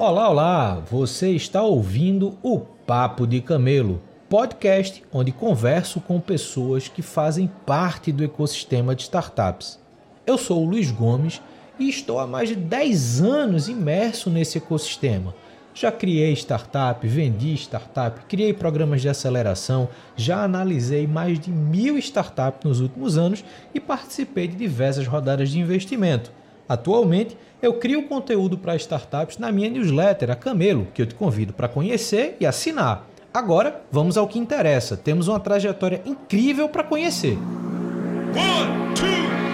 [0.00, 0.82] Olá, olá!
[0.88, 8.12] Você está ouvindo o Papo de Camelo, podcast onde converso com pessoas que fazem parte
[8.12, 9.76] do ecossistema de startups.
[10.24, 11.42] Eu sou o Luiz Gomes
[11.80, 15.34] e estou há mais de 10 anos imerso nesse ecossistema.
[15.74, 22.62] Já criei startup, vendi startup, criei programas de aceleração, já analisei mais de mil startups
[22.62, 23.44] nos últimos anos
[23.74, 26.30] e participei de diversas rodadas de investimento.
[26.68, 31.52] Atualmente, eu crio conteúdo para startups na minha newsletter, a Camelo, que eu te convido
[31.52, 33.06] para conhecer e assinar.
[33.32, 34.96] Agora, vamos ao que interessa.
[34.96, 37.36] Temos uma trajetória incrível para conhecer.
[38.34, 39.47] One, two,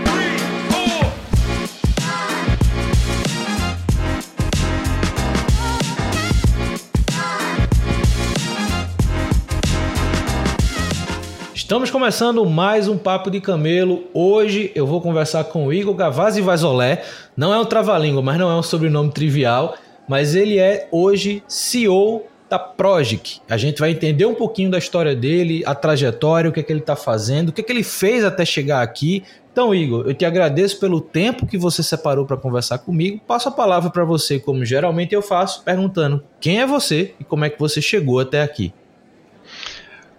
[11.65, 14.05] Estamos começando mais um Papo de Camelo.
[14.13, 17.03] Hoje eu vou conversar com o Igor Gavazzi Vazolé.
[17.35, 19.75] Não é um trava-língua, mas não é um sobrenome trivial.
[20.07, 23.41] Mas ele é hoje CEO da Progic.
[23.49, 26.71] A gente vai entender um pouquinho da história dele, a trajetória, o que é que
[26.71, 29.25] ele está fazendo, o que é que ele fez até chegar aqui.
[29.51, 33.23] Então, Igor, eu te agradeço pelo tempo que você separou para conversar comigo.
[33.27, 37.47] Passo a palavra para você, como geralmente eu faço, perguntando quem é você e como
[37.47, 38.71] é que você chegou até aqui.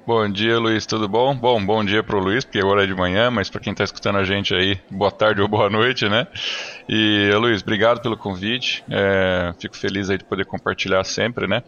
[0.08, 1.36] Bom dia, Luiz, tudo bom?
[1.36, 3.84] Bom, bom dia para o Luiz, porque agora é de manhã, mas para quem está
[3.84, 6.28] escutando a gente aí, boa tarde ou boa noite, né?
[6.88, 11.64] E, Luiz, obrigado pelo convite, é, fico feliz aí de poder compartilhar sempre, né?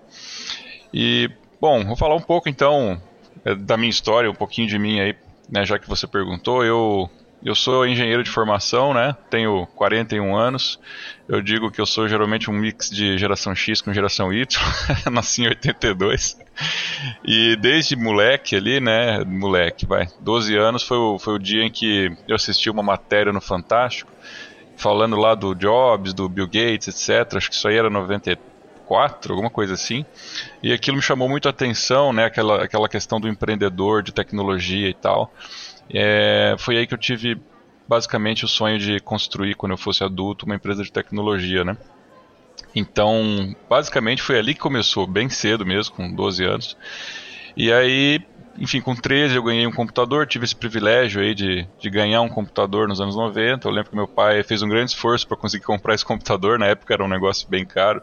[0.94, 3.02] E, bom, vou falar um pouco então
[3.44, 5.16] é, da minha história, um pouquinho de mim aí,
[5.50, 6.64] né, já que você perguntou.
[6.64, 7.10] Eu
[7.44, 9.16] eu sou engenheiro de formação, né?
[9.30, 10.80] Tenho 41 anos.
[11.28, 14.46] Eu digo que eu sou geralmente um mix de geração X com geração Y.
[15.12, 16.38] Nasci em 82.
[17.24, 19.24] E desde moleque ali, né?
[19.24, 20.08] Moleque, vai.
[20.20, 24.12] 12 anos foi o, foi o dia em que eu assisti uma matéria no Fantástico,
[24.76, 27.36] falando lá do Jobs, do Bill Gates, etc.
[27.36, 30.04] Acho que isso aí era 94, alguma coisa assim.
[30.64, 32.26] E aquilo me chamou muito a atenção, né?
[32.26, 35.32] Aquela, aquela questão do empreendedor, de tecnologia e tal.
[35.94, 37.40] É, foi aí que eu tive
[37.88, 41.78] basicamente o sonho de construir, quando eu fosse adulto, uma empresa de tecnologia, né?
[42.76, 46.78] Então, basicamente foi ali que começou, bem cedo mesmo, com 12 anos.
[47.56, 48.22] E aí,
[48.58, 52.30] enfim, com 13 eu ganhei um computador, tive esse privilégio aí de, de ganhar um
[52.30, 53.68] computador nos anos 90.
[53.68, 56.68] Eu lembro que meu pai fez um grande esforço para conseguir comprar esse computador, na
[56.68, 58.02] época era um negócio bem caro.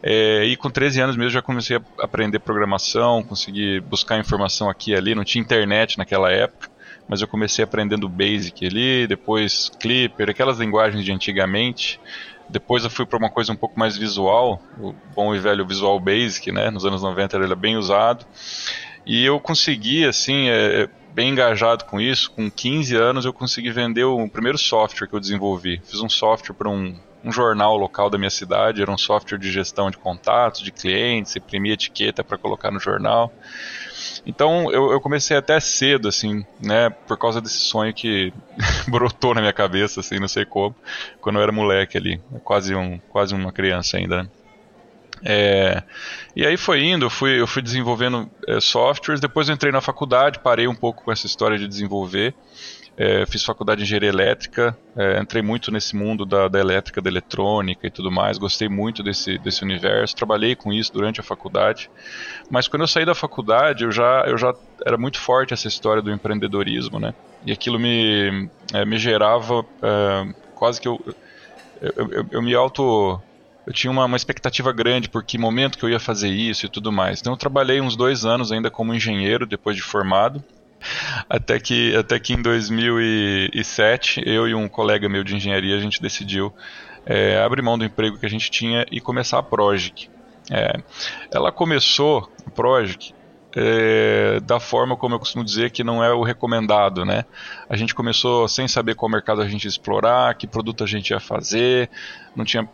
[0.00, 4.92] É, e com 13 anos mesmo já comecei a aprender programação, consegui buscar informação aqui
[4.92, 6.70] e ali, não tinha internet naquela época
[7.08, 11.98] mas eu comecei aprendendo Basic ali, depois Clipper, aquelas linguagens de antigamente.
[12.48, 15.98] Depois eu fui para uma coisa um pouco mais visual, o bom e velho Visual
[15.98, 16.70] Basic, né?
[16.70, 18.26] Nos anos 90 ele era bem usado.
[19.04, 23.70] E eu consegui, assim, é, é bem engajado com isso, com 15 anos eu consegui
[23.70, 25.80] vender o primeiro software que eu desenvolvi.
[25.84, 29.50] Fiz um software para um, um jornal local da minha cidade, era um software de
[29.50, 33.32] gestão de contatos, de clientes, imprimia etiqueta para colocar no jornal.
[34.26, 38.32] Então eu, eu, comecei até cedo, assim, né, por causa desse sonho que
[38.88, 40.74] brotou na minha cabeça, assim, não sei como,
[41.20, 44.28] quando eu era moleque ali, quase, um, quase uma criança ainda, né?
[45.24, 45.82] É,
[46.36, 50.38] e aí foi indo, eu fui, eu fui desenvolvendo é, softwares, depois entrei na faculdade,
[50.38, 52.34] parei um pouco com essa história de desenvolver,
[52.98, 57.08] é, fiz faculdade de engenharia elétrica, é, entrei muito nesse mundo da, da, elétrica, da
[57.08, 61.88] eletrônica e tudo mais, gostei muito desse, desse universo, trabalhei com isso durante a faculdade.
[62.50, 64.52] Mas quando eu saí da faculdade, eu já, eu já
[64.84, 67.14] era muito forte essa história do empreendedorismo, né?
[67.46, 71.00] E aquilo me, é, me gerava é, quase que eu,
[71.80, 73.20] eu, eu, eu me auto
[73.64, 76.68] eu tinha uma, uma, expectativa grande por que momento que eu ia fazer isso e
[76.70, 77.20] tudo mais.
[77.20, 80.42] Então eu trabalhei uns dois anos ainda como engenheiro depois de formado
[81.28, 86.00] até que, até que em 2007, eu e um colega meu de engenharia, a gente
[86.00, 86.52] decidiu
[87.04, 90.08] é, abrir mão do emprego que a gente tinha e começar a Progic.
[90.50, 90.80] É,
[91.30, 93.14] ela começou, a Progic,
[93.56, 97.24] é, da forma como eu costumo dizer que não é o recomendado, né?
[97.68, 101.10] A gente começou sem saber qual mercado a gente ia explorar, que produto a gente
[101.10, 101.90] ia fazer,
[102.36, 102.68] não tinha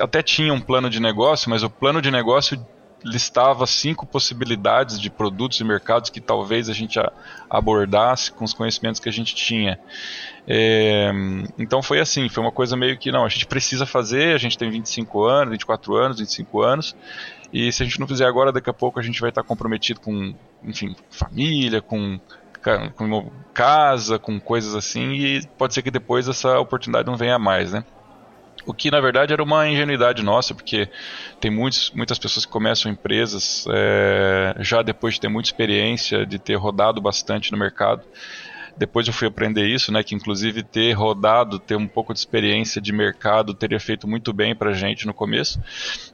[0.00, 2.64] até tinha um plano de negócio, mas o plano de negócio
[3.04, 6.98] listava cinco possibilidades de produtos e mercados que talvez a gente
[7.48, 9.78] abordasse com os conhecimentos que a gente tinha.
[10.46, 11.10] É,
[11.58, 14.56] então foi assim, foi uma coisa meio que não, a gente precisa fazer, a gente
[14.56, 16.96] tem 25 anos, 24 anos, 25 anos,
[17.52, 20.00] e se a gente não fizer agora, daqui a pouco a gente vai estar comprometido
[20.00, 20.34] com,
[20.64, 22.18] enfim, família, com
[22.96, 27.72] com casa, com coisas assim, e pode ser que depois essa oportunidade não venha mais,
[27.72, 27.84] né?
[28.68, 30.90] O que na verdade era uma ingenuidade nossa, porque
[31.40, 36.38] tem muitos, muitas pessoas que começam empresas é, já depois de ter muita experiência, de
[36.38, 38.04] ter rodado bastante no mercado,
[38.76, 42.78] depois eu fui aprender isso, né, que inclusive ter rodado, ter um pouco de experiência
[42.78, 45.58] de mercado teria feito muito bem pra gente no começo.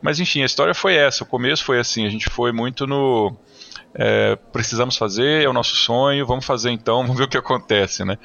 [0.01, 1.25] Mas enfim, a história foi essa.
[1.25, 3.37] O começo foi assim, a gente foi muito no
[3.97, 8.05] é, precisamos fazer, é o nosso sonho, vamos fazer então, vamos ver o que acontece,
[8.05, 8.17] né?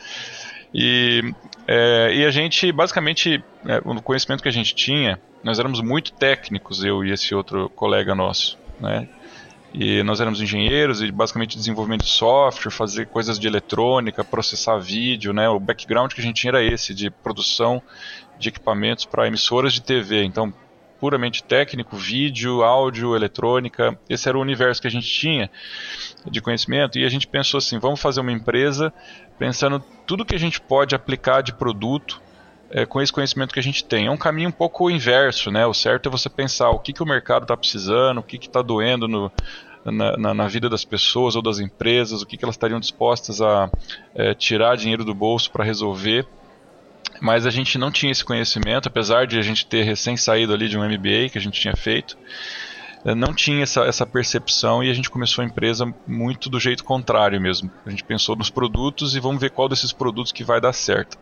[0.73, 1.33] E,
[1.71, 6.11] é, e a gente, basicamente, é, o conhecimento que a gente tinha, nós éramos muito
[6.13, 9.07] técnicos, eu e esse outro colega nosso, né?
[9.71, 15.31] E nós éramos engenheiros e basicamente desenvolvimento de software, fazer coisas de eletrônica, processar vídeo,
[15.31, 15.47] né?
[15.47, 17.79] O background que a gente tinha era esse, de produção
[18.39, 20.23] de equipamentos para emissoras de TV.
[20.23, 20.51] Então,
[20.99, 23.97] puramente técnico, vídeo, áudio, eletrônica.
[24.09, 25.49] Esse era o universo que a gente tinha
[26.29, 28.93] de conhecimento e a gente pensou assim, vamos fazer uma empresa
[29.37, 32.21] pensando tudo que a gente pode aplicar de produto
[32.69, 34.07] é, com esse conhecimento que a gente tem.
[34.07, 35.65] É um caminho um pouco inverso, né?
[35.65, 38.61] O certo é você pensar o que, que o mercado está precisando, o que está
[38.61, 39.31] doendo no,
[39.85, 43.41] na, na, na, vida das pessoas ou das empresas, o que, que elas estariam dispostas
[43.41, 43.69] a
[44.13, 46.27] é, tirar dinheiro do bolso para resolver
[47.21, 50.69] mas a gente não tinha esse conhecimento, apesar de a gente ter recém saído ali
[50.69, 52.17] de um MBA que a gente tinha feito,
[53.05, 56.83] eh, não tinha essa, essa percepção e a gente começou a empresa muito do jeito
[56.83, 57.69] contrário mesmo.
[57.85, 61.17] A gente pensou nos produtos e vamos ver qual desses produtos que vai dar certo.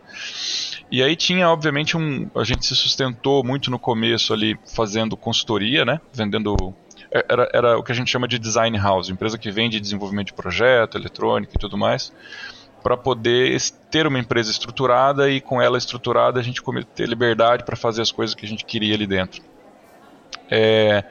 [0.90, 2.30] E aí tinha, obviamente, um.
[2.34, 6.00] A gente se sustentou muito no começo ali fazendo consultoria, né?
[6.12, 6.74] Vendendo.
[7.10, 10.28] Eh, era, era o que a gente chama de design house, empresa que vende desenvolvimento
[10.28, 12.12] de projeto, eletrônica e tudo mais
[12.82, 13.56] para poder
[13.90, 16.62] ter uma empresa estruturada e com ela estruturada a gente
[16.94, 19.42] ter liberdade para fazer as coisas que a gente queria ali dentro.
[20.50, 21.04] É,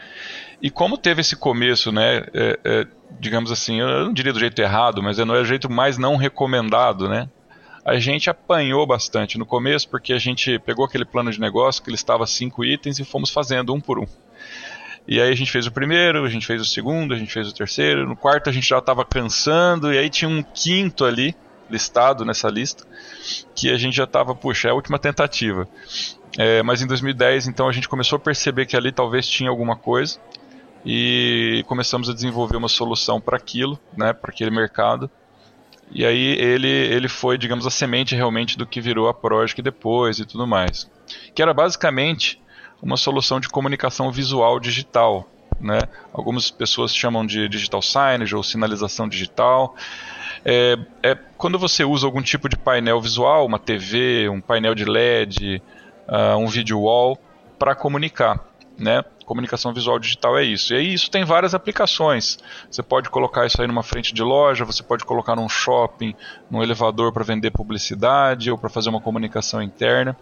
[0.62, 2.88] e como teve esse começo, né, é, é,
[3.20, 7.08] digamos assim, eu não diria do jeito errado, mas é o jeito mais não recomendado,
[7.08, 7.30] né?
[7.86, 11.90] A gente apanhou bastante no começo porque a gente pegou aquele plano de negócio que
[11.90, 14.06] listava cinco itens e fomos fazendo um por um.
[15.08, 17.48] E aí a gente fez o primeiro, a gente fez o segundo, a gente fez
[17.48, 21.34] o terceiro, no quarto a gente já estava cansando, e aí tinha um quinto ali,
[21.70, 22.86] listado nessa lista,
[23.56, 25.68] que a gente já estava, puxa, é a última tentativa.
[26.38, 29.76] É, mas em 2010, então, a gente começou a perceber que ali talvez tinha alguma
[29.76, 30.20] coisa
[30.86, 35.10] e começamos a desenvolver uma solução para aquilo, né, para aquele mercado.
[35.92, 40.20] E aí ele, ele foi, digamos, a semente realmente do que virou a Project depois
[40.20, 40.90] e tudo mais.
[41.34, 42.42] Que era basicamente
[42.82, 45.28] uma solução de comunicação visual digital.
[45.60, 45.80] Né?
[46.14, 49.76] Algumas pessoas chamam de digital signage ou sinalização digital.
[50.50, 54.86] É, é, quando você usa algum tipo de painel visual, uma TV, um painel de
[54.86, 55.62] LED,
[56.08, 57.20] uh, ah, um video wall,
[57.60, 58.40] para comunicar.
[58.80, 59.04] Né?
[59.26, 60.74] Comunicação visual digital é isso.
[60.74, 62.40] E aí isso tem várias aplicações.
[62.72, 66.16] Você pode colocar isso aí numa frente de loja, você pode colocar num shopping,
[66.50, 70.16] num elevador para vender publicidade ou para fazer uma comunicação interna.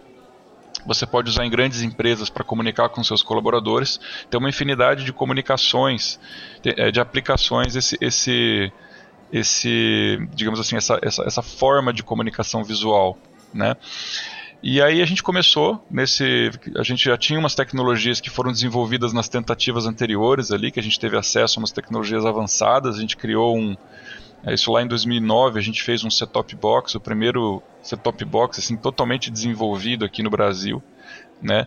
[0.84, 4.00] Você pode usar em grandes empresas para comunicar com seus colaboradores.
[4.28, 6.18] Tem uma infinidade de comunicações,
[6.62, 8.72] de, é, aplicações esse, esse
[9.32, 13.18] esse, digamos assim, essa, essa, essa forma de comunicação visual,
[13.52, 13.76] né?
[14.62, 19.12] E aí a gente começou nesse, a gente já tinha umas tecnologias que foram desenvolvidas
[19.12, 23.16] nas tentativas anteriores ali, que a gente teve acesso a umas tecnologias avançadas, a gente
[23.16, 23.76] criou um,
[24.44, 28.58] é, isso lá em 2009 a gente fez um set-top box, o primeiro set-top box
[28.60, 30.82] assim totalmente desenvolvido aqui no Brasil,
[31.40, 31.66] né?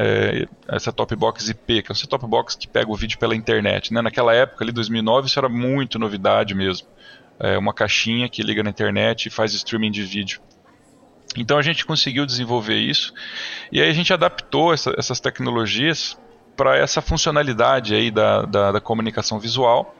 [0.00, 3.34] É, essa top box IP, que é um set-top box que pega o vídeo pela
[3.34, 3.92] internet.
[3.92, 4.00] Né?
[4.00, 6.86] Naquela época, ali 2009, isso era muito novidade mesmo.
[7.40, 10.40] É uma caixinha que liga na internet e faz streaming de vídeo.
[11.36, 13.12] Então a gente conseguiu desenvolver isso
[13.70, 16.16] e aí a gente adaptou essa, essas tecnologias
[16.56, 19.94] para essa funcionalidade aí da, da, da, comunicação visual.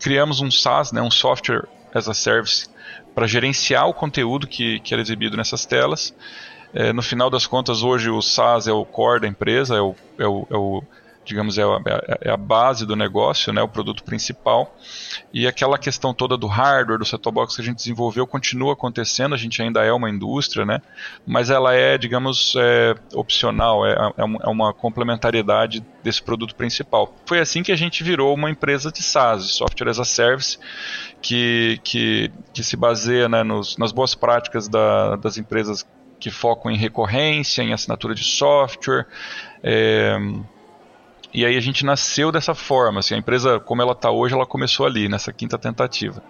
[0.00, 2.68] Criamos um SaaS, né, um Software as a Service,
[3.14, 6.14] para gerenciar o conteúdo que, que era exibido nessas telas
[6.72, 9.94] é, no final das contas, hoje o SaaS é o core da empresa, é o,
[10.18, 10.82] é o, é o
[11.24, 11.80] digamos, é a,
[12.22, 14.74] é a, base do negócio, né, o produto principal.
[15.32, 19.34] E aquela questão toda do hardware, do set box que a gente desenvolveu, continua acontecendo,
[19.34, 20.80] a gente ainda é uma indústria, né,
[21.26, 27.14] mas ela é, digamos, é, opcional, é, é, é uma complementariedade desse produto principal.
[27.26, 30.58] Foi assim que a gente virou uma empresa de SaaS, Software as a Service,
[31.22, 35.86] que, que, que se baseia né, nos, nas boas práticas da, das empresas
[36.20, 39.06] que focam em recorrência, em assinatura de software.
[39.62, 40.16] É,
[41.32, 43.00] e aí a gente nasceu dessa forma.
[43.00, 46.22] Assim, a empresa, como ela está hoje, ela começou ali, nessa quinta tentativa.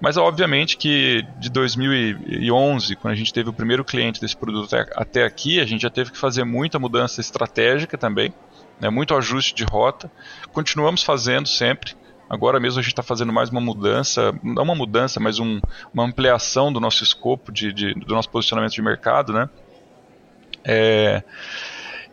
[0.00, 5.24] Mas obviamente que de 2011, quando a gente teve o primeiro cliente desse produto até
[5.24, 8.32] aqui, a gente já teve que fazer muita mudança estratégica também,
[8.80, 10.10] né, muito ajuste de rota.
[10.52, 11.94] Continuamos fazendo sempre.
[12.30, 15.60] Agora mesmo a gente está fazendo mais uma mudança, não uma mudança, mas um,
[15.92, 19.50] uma ampliação do nosso escopo, de, de, do nosso posicionamento de mercado, né?
[20.64, 21.24] É,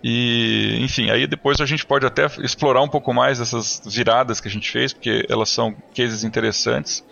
[0.03, 4.47] e, enfim, aí depois a gente pode até explorar um pouco mais essas viradas que
[4.47, 7.05] a gente fez, porque elas são cases interessantes.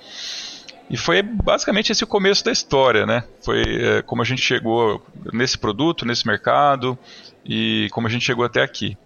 [0.89, 3.23] E foi basicamente esse o começo da história, né?
[3.41, 6.97] Foi é, como a gente chegou nesse produto, nesse mercado
[7.45, 8.97] e como a gente chegou até aqui.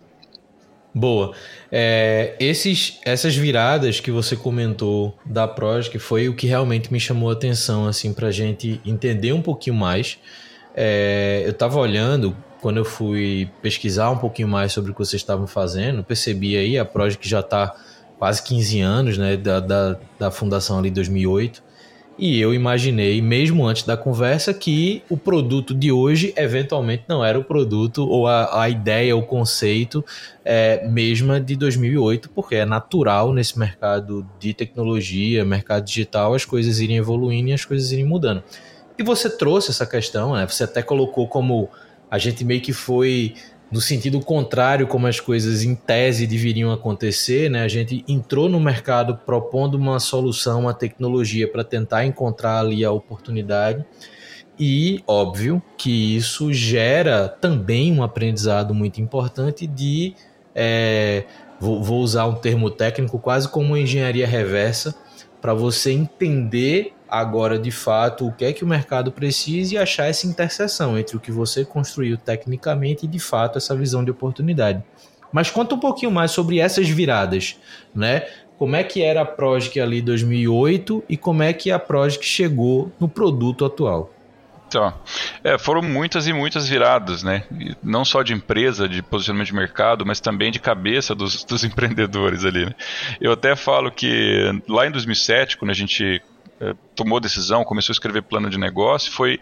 [0.94, 1.34] Boa.
[1.72, 7.30] É, esses, essas viradas que você comentou da Project foi o que realmente me chamou
[7.30, 10.18] a atenção, assim, para a gente entender um pouquinho mais.
[10.76, 15.22] É, eu estava olhando, quando eu fui pesquisar um pouquinho mais sobre o que vocês
[15.22, 17.76] estavam fazendo, percebi aí a Project já está
[18.18, 21.69] quase 15 anos, né, da, da, da fundação ali 2008.
[22.22, 27.40] E eu imaginei, mesmo antes da conversa, que o produto de hoje eventualmente não era
[27.40, 30.04] o produto ou a, a ideia, o conceito
[30.44, 36.82] é, mesma de 2008, porque é natural nesse mercado de tecnologia, mercado digital, as coisas
[36.82, 38.44] irem evoluindo e as coisas irem mudando.
[38.98, 40.46] E você trouxe essa questão, né?
[40.46, 41.70] Você até colocou como
[42.12, 43.34] a gente meio que foi
[43.72, 47.64] no sentido contrário como as coisas em tese deveriam acontecer, né?
[47.64, 52.92] A gente entrou no mercado propondo uma solução, uma tecnologia para tentar encontrar ali a
[52.92, 53.86] oportunidade.
[54.60, 60.14] E óbvio que isso gera também um aprendizado muito importante de
[60.54, 61.24] é,
[61.60, 64.96] vou, vou usar um termo técnico quase como engenharia reversa
[65.40, 70.06] para você entender agora de fato o que é que o mercado precisa e achar
[70.06, 74.84] essa interseção entre o que você construiu tecnicamente e de fato essa visão de oportunidade.
[75.32, 77.58] Mas conta um pouquinho mais sobre essas viradas,
[77.94, 78.28] né?
[78.58, 82.92] Como é que era a Project ali 2008 e como é que a Project chegou
[83.00, 84.12] no produto atual?
[84.70, 84.94] Então,
[85.44, 87.44] é, foram muitas e muitas viradas, né?
[87.82, 92.46] Não só de empresa, de posicionamento de mercado, mas também de cabeça dos, dos empreendedores
[92.46, 92.68] ali.
[92.68, 92.76] Né?
[93.20, 96.22] Eu até falo que lá em 2007, quando a gente
[96.96, 99.40] tomou decisão, começou a escrever plano de negócio, foi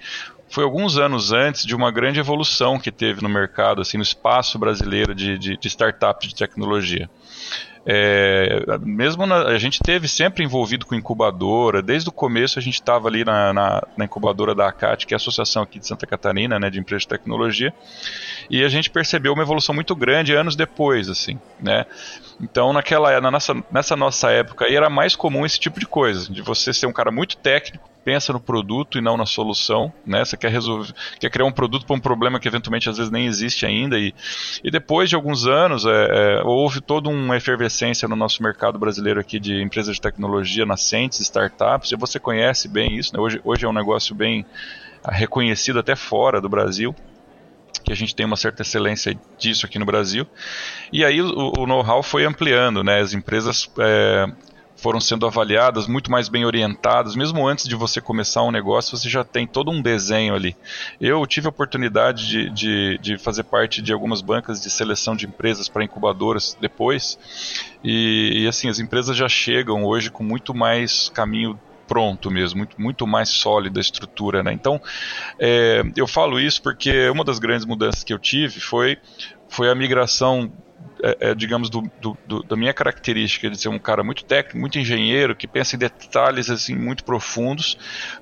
[0.49, 4.57] foi alguns anos antes de uma grande evolução que teve no mercado, assim, no espaço
[4.57, 7.09] brasileiro de, de, de startups de tecnologia.
[7.89, 12.73] É, mesmo na, a gente teve sempre envolvido com incubadora, desde o começo a gente
[12.73, 16.05] estava ali na, na, na, incubadora da ACAT, que é a associação aqui de Santa
[16.05, 17.73] Catarina, né, de empresas de tecnologia,
[18.49, 21.85] e a gente percebeu uma evolução muito grande anos depois, assim, né.
[22.39, 26.31] Então, naquela, na nossa, nessa nossa época aí era mais comum esse tipo de coisa,
[26.31, 30.23] de você ser um cara muito técnico, pensa no produto e não na solução, né?
[30.23, 33.25] Você quer resolver, quer criar um produto para um problema que eventualmente às vezes nem
[33.25, 34.15] existe ainda e,
[34.63, 39.19] e depois de alguns anos é, é, houve toda uma efervescência no nosso mercado brasileiro
[39.19, 41.91] aqui de empresas de tecnologia nascentes, startups.
[41.91, 43.19] E você conhece bem isso, né?
[43.19, 44.45] Hoje, hoje é um negócio bem
[45.05, 46.95] reconhecido até fora do Brasil
[47.87, 50.27] que a gente tem uma certa excelência disso aqui no Brasil.
[50.91, 52.99] E aí o, o know-how foi ampliando, né?
[52.99, 54.29] As empresas é,
[54.75, 57.15] foram sendo avaliadas, muito mais bem orientadas.
[57.15, 60.53] Mesmo antes de você começar um negócio, você já tem todo um desenho ali.
[60.99, 65.25] Eu tive a oportunidade de, de, de fazer parte de algumas bancas de seleção de
[65.25, 67.17] empresas para incubadoras depois.
[67.81, 72.81] E, e, assim, as empresas já chegam hoje com muito mais caminho pronto mesmo, muito,
[72.81, 74.43] muito mais sólida a estrutura.
[74.43, 74.53] Né?
[74.53, 74.81] Então,
[75.39, 78.97] é, eu falo isso porque uma das grandes mudanças que eu tive foi,
[79.47, 80.51] foi a migração
[81.01, 84.57] é, é, digamos, do, do, do, da minha característica de ser um cara muito técnico,
[84.57, 87.77] muito engenheiro, que pensa em detalhes assim muito profundos,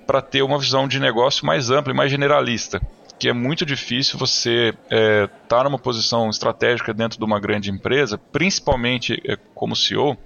[0.05, 2.81] para ter uma visão de negócio mais ampla e mais generalista.
[3.17, 7.71] Que é muito difícil você estar é, tá numa posição estratégica dentro de uma grande
[7.71, 10.17] empresa, principalmente é, como CEO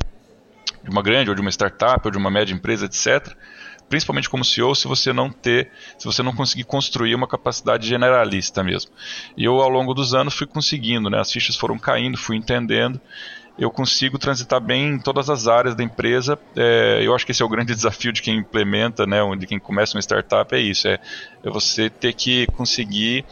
[0.83, 3.35] de uma grande ou de uma startup ou de uma média empresa, etc
[3.89, 8.63] principalmente como CEO, se você não ter, se você não conseguir construir uma capacidade generalista
[8.63, 8.91] mesmo.
[9.35, 11.19] E eu ao longo dos anos fui conseguindo, né?
[11.19, 13.01] As fichas foram caindo, fui entendendo
[13.59, 16.39] eu consigo transitar bem em todas as áreas da empresa.
[16.55, 19.59] É, eu acho que esse é o grande desafio de quem implementa, né, de quem
[19.59, 20.97] começa uma startup, é isso, é,
[21.43, 23.25] é você ter que conseguir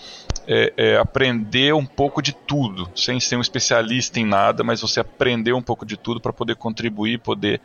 [0.47, 5.01] é, é, aprender um pouco de tudo, sem ser um especialista em nada, mas você
[5.01, 7.59] aprender um pouco de tudo para poder contribuir, poder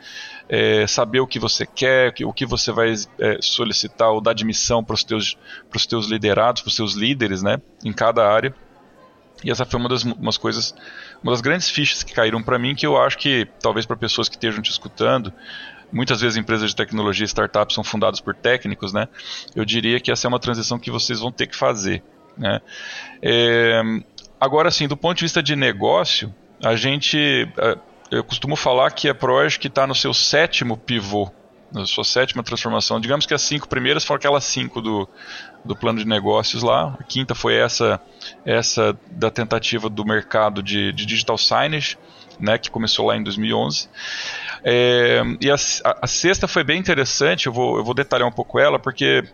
[0.49, 4.83] é, saber o que você quer, o que você vai é, solicitar ou dar admissão
[4.83, 5.39] para os teus,
[5.89, 8.53] teus liderados, para os seus líderes, né, em cada área.
[9.45, 10.75] E essa foi uma das umas coisas,
[11.23, 14.29] uma das grandes fichas que caíram para mim, que eu acho que talvez para pessoas
[14.29, 15.33] que estejam te escutando,
[15.93, 19.09] muitas vezes empresas de tecnologia e startups são fundadas por técnicos, né?
[19.55, 22.03] Eu diria que essa é uma transição que vocês vão ter que fazer,
[22.37, 22.61] né?
[23.21, 23.83] É,
[24.41, 27.79] agora, sim, do ponto de vista de negócio, a gente, é,
[28.11, 31.31] eu costumo falar que a Proage está no seu sétimo pivô
[31.73, 33.01] na sua sétima transformação.
[33.01, 35.09] Digamos que as cinco primeiras foram aquelas cinco do,
[35.65, 36.97] do plano de negócios lá.
[37.01, 38.01] A quinta foi essa
[38.45, 41.97] essa da tentativa do mercado de, de digital signage,
[42.39, 43.89] né, que começou lá em 2011.
[44.65, 48.33] É, e a, a, a, sexta foi bem interessante, eu vou, eu vou detalhar um
[48.33, 49.25] pouco ela, porque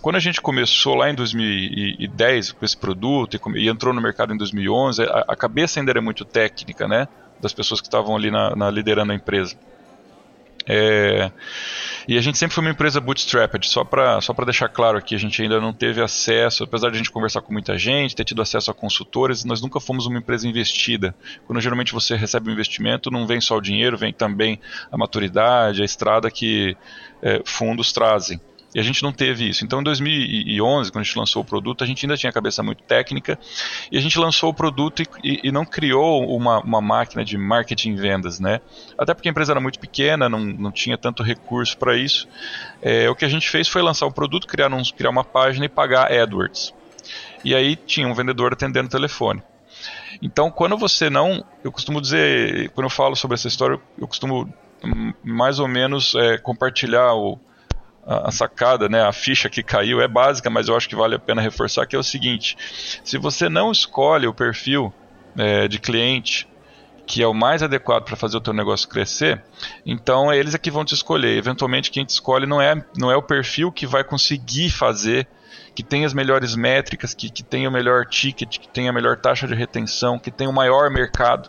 [0.00, 4.32] quando a gente começou lá em 2010 com esse produto e, e entrou no mercado
[4.32, 7.08] em 2011, a, a, cabeça ainda era muito técnica, né,
[7.40, 9.56] das pessoas que estavam ali na, na liderando a empresa.
[10.70, 11.32] É,
[12.06, 15.18] e a gente sempre foi uma empresa bootstrapped, só para só deixar claro aqui, a
[15.18, 18.42] gente ainda não teve acesso, apesar de a gente conversar com muita gente, ter tido
[18.42, 21.14] acesso a consultores, nós nunca fomos uma empresa investida.
[21.46, 24.60] Quando geralmente você recebe um investimento, não vem só o dinheiro, vem também
[24.92, 26.76] a maturidade, a estrada que
[27.22, 28.38] é, fundos trazem.
[28.74, 29.64] E a gente não teve isso.
[29.64, 32.62] Então, em 2011, quando a gente lançou o produto, a gente ainda tinha a cabeça
[32.62, 33.38] muito técnica
[33.90, 37.92] e a gente lançou o produto e, e não criou uma, uma, máquina de marketing
[37.92, 38.60] e vendas, né?
[38.98, 42.28] Até porque a empresa era muito pequena, não, não tinha tanto recurso para isso.
[42.82, 45.64] É, o que a gente fez foi lançar o produto, criar, um, criar uma página
[45.64, 46.74] e pagar AdWords.
[47.42, 49.42] E aí tinha um vendedor atendendo o telefone.
[50.20, 51.44] Então, quando você não.
[51.64, 54.52] Eu costumo dizer, quando eu falo sobre essa história, eu costumo
[54.84, 57.38] hum, mais ou menos é, compartilhar o,
[58.08, 61.18] a, sacada, né, a ficha que caiu é básica, mas eu acho que vale a
[61.18, 62.56] pena reforçar que é o seguinte:
[63.04, 64.92] se você não escolhe o perfil
[65.36, 66.48] é, de cliente
[67.06, 69.42] que é o mais adequado para fazer o teu negócio crescer,
[69.84, 71.38] então eles é que vão te escolher.
[71.38, 75.26] Eventualmente quem te escolhe não é, não é o perfil que vai conseguir fazer,
[75.74, 79.16] que tem as melhores métricas, que, que tem o melhor ticket, que tem a melhor
[79.16, 81.48] taxa de retenção, que tem o maior mercado.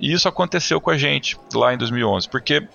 [0.00, 2.66] E isso aconteceu com a gente lá em 2011, porque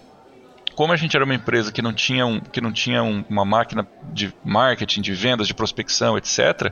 [0.76, 3.46] como a gente era uma empresa que não tinha, um, que não tinha um, uma
[3.46, 6.72] máquina de marketing, de vendas, de prospecção, etc.,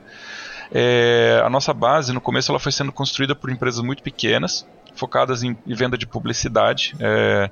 [0.71, 5.43] é, a nossa base, no começo, ela foi sendo construída por empresas muito pequenas, focadas
[5.43, 7.49] em, em venda de publicidade, é,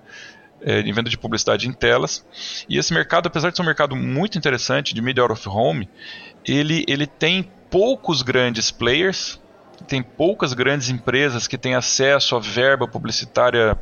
[0.61, 2.25] é, em venda de publicidade em telas.
[2.67, 5.87] E esse mercado, apesar de ser um mercado muito interessante de media out of home,
[6.45, 9.39] ele, ele tem poucos grandes players,
[9.87, 13.77] tem poucas grandes empresas que têm acesso à verba publicitária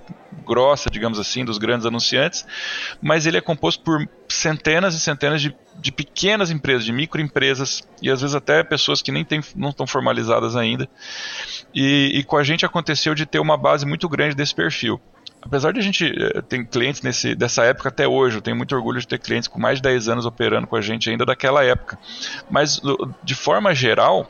[0.46, 2.46] grossa, digamos assim, dos grandes anunciantes,
[3.02, 8.10] mas ele é composto por centenas e centenas de, de pequenas empresas, de microempresas e
[8.10, 10.90] às vezes até pessoas que nem tem, não estão formalizadas ainda.
[11.74, 15.00] E, e com a gente aconteceu de ter uma base muito grande desse perfil
[15.42, 18.76] apesar de a gente eh, ter clientes nesse, dessa época até hoje, eu tenho muito
[18.76, 21.64] orgulho de ter clientes com mais de 10 anos operando com a gente ainda daquela
[21.64, 21.98] época.
[22.50, 22.82] Mas,
[23.24, 24.28] de forma geral,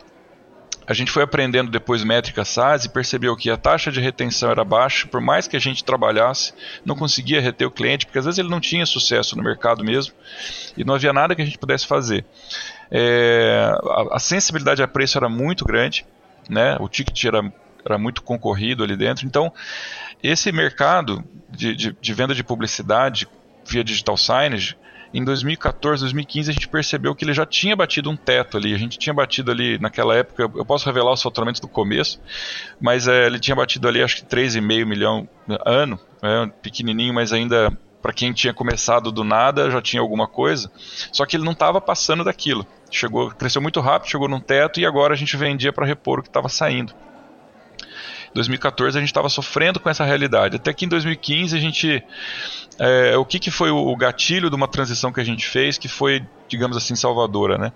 [0.90, 4.66] a gente foi aprendendo depois métrica SaaS e percebeu que a taxa de retenção era
[4.66, 6.52] baixa, por mais que a gente trabalhasse,
[6.84, 10.16] não conseguia reter o cliente, porque às vezes ele não tinha sucesso no mercado mesmo
[10.76, 12.26] e não havia nada que a gente pudesse fazer.
[12.90, 16.08] É, a, a, sensibilidade a preço era muito grande,
[16.50, 16.76] né?
[16.80, 17.54] o ticket era,
[17.86, 19.54] era muito concorrido ali dentro, então
[20.24, 23.28] esse mercado de, de, de venda de publicidade
[23.64, 24.76] via digital signage
[25.14, 28.74] em 2014, 2015 a gente percebeu que ele já tinha batido um teto ali.
[28.74, 32.22] A gente tinha batido ali naquela época, eu posso revelar os faturamentos do começo,
[32.80, 35.28] mas é, ele tinha batido ali acho que 3,5 milhão
[35.66, 40.72] ano, é, pequenininho, mas ainda para quem tinha começado do nada já tinha alguma coisa.
[41.12, 42.66] Só que ele não estava passando daquilo.
[42.92, 46.22] Chegou, cresceu muito rápido, chegou num teto e agora a gente vendia para repor o
[46.22, 46.94] que estava saindo.
[48.34, 50.58] 2014 a gente estava sofrendo com essa realidade.
[50.58, 52.04] Até que em 2015 a gente.
[52.78, 55.88] É, o que, que foi o gatilho de uma transição que a gente fez que
[55.88, 57.74] foi, digamos assim, salvadora, né?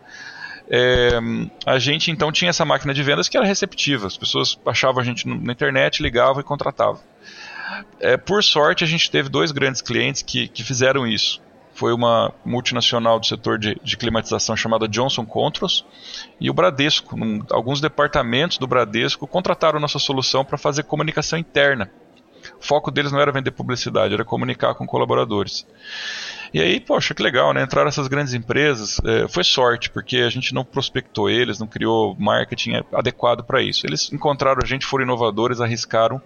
[0.69, 1.19] É,
[1.65, 4.07] a gente então tinha essa máquina de vendas que era receptiva.
[4.07, 7.01] As pessoas achavam a gente na internet, ligavam e contratavam.
[7.99, 11.41] É, por sorte, a gente teve dois grandes clientes que, que fizeram isso
[11.73, 15.86] foi uma multinacional do setor de, de climatização chamada Johnson Controls
[16.39, 17.15] e o Bradesco.
[17.15, 21.89] Um, alguns departamentos do Bradesco contrataram nossa solução para fazer comunicação interna.
[22.59, 25.65] O foco deles não era vender publicidade, era comunicar com colaboradores.
[26.53, 27.63] E aí, poxa, que legal, né?
[27.63, 29.01] Entraram essas grandes empresas.
[29.03, 33.88] É, foi sorte, porque a gente não prospectou eles, não criou marketing adequado para isso.
[33.88, 36.21] Eles encontraram a gente, foram inovadores, arriscaram.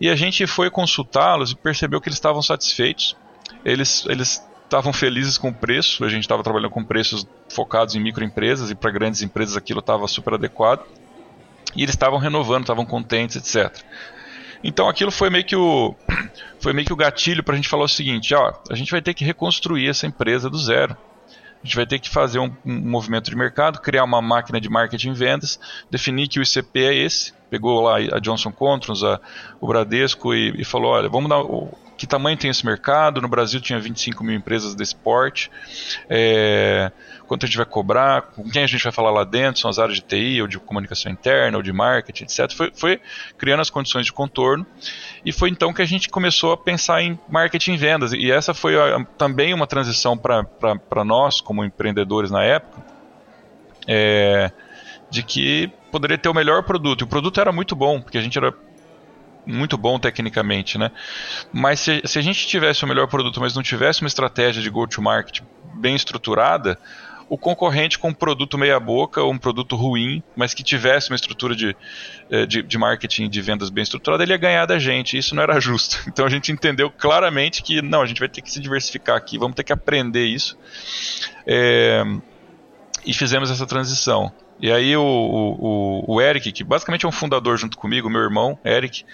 [0.00, 3.16] E a gente foi consultá-los e percebeu que eles estavam satisfeitos.
[3.62, 8.00] Eles, eles estavam felizes com o preço, a gente estava trabalhando com preços focados em
[8.00, 10.86] microempresas e para grandes empresas aquilo estava super adequado.
[11.74, 13.84] E eles estavam renovando, estavam contentes, etc.
[14.62, 15.94] Então aquilo foi meio que o
[16.60, 19.02] foi meio que o gatilho para a gente falar o seguinte, ó, a gente vai
[19.02, 20.96] ter que reconstruir essa empresa do zero.
[21.62, 24.68] A gente vai ter que fazer um, um movimento de mercado, criar uma máquina de
[24.70, 27.34] marketing e vendas, definir que o ICP é esse.
[27.50, 29.20] Pegou lá a Johnson Controls, a,
[29.60, 31.42] o Bradesco e, e falou, olha, vamos dar
[32.00, 33.20] que tamanho tem esse mercado.
[33.20, 35.50] No Brasil tinha 25 mil empresas desse porte.
[36.08, 36.90] É,
[37.26, 39.78] quanto a gente vai cobrar, com quem a gente vai falar lá dentro, são as
[39.78, 42.50] áreas de TI, ou de comunicação interna, ou de marketing, etc.
[42.56, 43.00] Foi, foi
[43.36, 44.66] criando as condições de contorno.
[45.26, 48.14] E foi então que a gente começou a pensar em marketing e vendas.
[48.14, 52.82] E essa foi a, também uma transição para nós, como empreendedores na época,
[53.86, 54.50] é,
[55.10, 57.02] de que poderia ter o melhor produto.
[57.02, 58.54] E o produto era muito bom, porque a gente era
[59.46, 60.90] muito bom tecnicamente, né?
[61.52, 64.70] Mas se, se a gente tivesse o melhor produto, mas não tivesse uma estratégia de
[64.70, 65.40] go-to-market
[65.74, 66.78] bem estruturada,
[67.30, 71.54] o concorrente com um produto meia-boca ou um produto ruim, mas que tivesse uma estrutura
[71.54, 71.76] de,
[72.28, 75.16] é, de, de marketing de vendas bem estruturada, ele ia ganhar da gente.
[75.16, 76.00] Isso não era justo.
[76.10, 79.38] Então a gente entendeu claramente que não, a gente vai ter que se diversificar aqui,
[79.38, 80.58] vamos ter que aprender isso.
[81.46, 82.02] É,
[83.06, 84.32] e fizemos essa transição.
[84.62, 88.58] E aí o, o, o Eric, que basicamente é um fundador junto comigo, meu irmão,
[88.64, 89.04] Eric,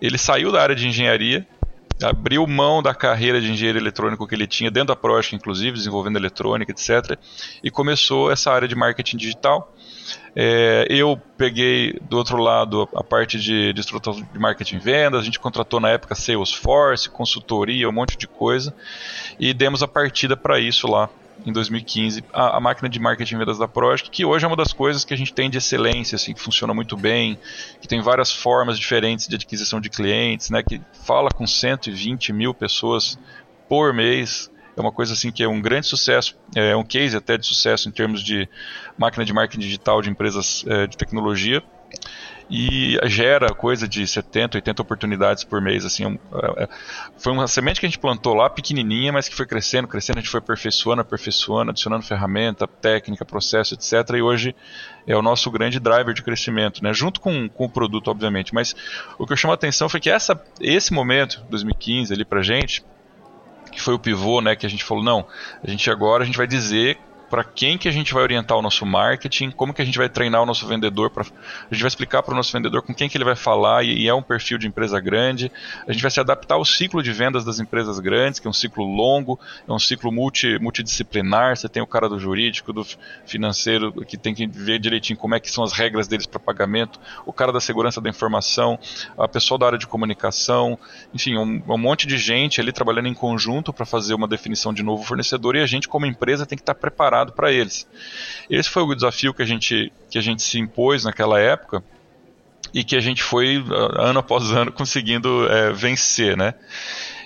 [0.00, 1.46] ele saiu da área de engenharia,
[2.02, 6.16] abriu mão da carreira de engenheiro eletrônico que ele tinha dentro da Prost, inclusive, desenvolvendo
[6.16, 7.18] eletrônica, etc.
[7.62, 9.72] E começou essa área de marketing digital.
[10.34, 15.20] É, eu peguei do outro lado a parte de, de estruturação de marketing e vendas,
[15.20, 18.74] a gente contratou na época Salesforce, consultoria, um monte de coisa,
[19.38, 21.08] e demos a partida para isso lá
[21.44, 24.56] em 2015, a, a, máquina de marketing e vendas da Project, que hoje é uma
[24.56, 27.38] das coisas que a gente tem de excelência, assim, que funciona muito bem,
[27.80, 32.54] que tem várias formas diferentes de adquisição de clientes, né, que fala com 120 mil
[32.54, 33.18] pessoas
[33.68, 37.36] por mês, é uma coisa assim que é um grande sucesso, é um case até
[37.36, 38.48] de sucesso em termos de
[38.96, 41.62] máquina de marketing digital de empresas é, de tecnologia
[42.54, 45.86] e gera coisa de 70, 80 oportunidades por mês.
[45.86, 46.68] Assim, é, é,
[47.16, 50.20] foi uma semente que a gente plantou lá, pequenininha, mas que foi crescendo, crescendo, a
[50.20, 54.16] gente foi aperfeiçoando, aperfeiçoando, adicionando ferramenta, técnica, processo, etc.
[54.18, 54.54] E hoje
[55.06, 56.92] é o nosso grande driver de crescimento, né?
[56.92, 58.52] junto com, com o produto, obviamente.
[58.52, 58.76] Mas
[59.18, 62.84] o que eu chamo a atenção foi que essa, esse momento, 2015, ali pra gente,
[63.72, 65.26] que foi o pivô, né, que a gente falou, não,
[65.64, 66.98] a gente agora a gente vai dizer
[67.32, 70.06] para quem que a gente vai orientar o nosso marketing, como que a gente vai
[70.06, 73.08] treinar o nosso vendedor, pra, a gente vai explicar para o nosso vendedor com quem
[73.08, 75.50] que ele vai falar e, e, é um perfil de empresa grande,
[75.88, 78.52] a gente vai se adaptar ao ciclo de vendas das empresas grandes, que é um
[78.52, 82.84] ciclo longo, é um ciclo multi, multidisciplinar, você tem o cara do jurídico, do
[83.24, 87.00] financeiro, que tem que ver direitinho como é que são as regras deles para pagamento,
[87.24, 88.78] o cara da segurança da informação,
[89.16, 90.78] a pessoa da área de comunicação,
[91.14, 94.82] enfim, um, um monte de gente ali trabalhando em conjunto para fazer uma definição de
[94.82, 96.80] novo fornecedor e a gente como empresa tem que estar tá
[97.22, 97.86] preparado para eles.
[98.50, 101.82] Esse foi o desafio que a gente, que a gente se impôs naquela época
[102.74, 103.62] e que a gente foi
[103.96, 106.54] ano após ano conseguindo é, vencer, né?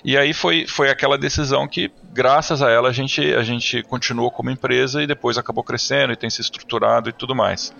[0.03, 4.29] E aí foi, foi aquela decisão que, graças a ela, a gente, a gente continuou
[4.29, 7.73] como empresa e depois acabou crescendo e tem se estruturado e tudo mais.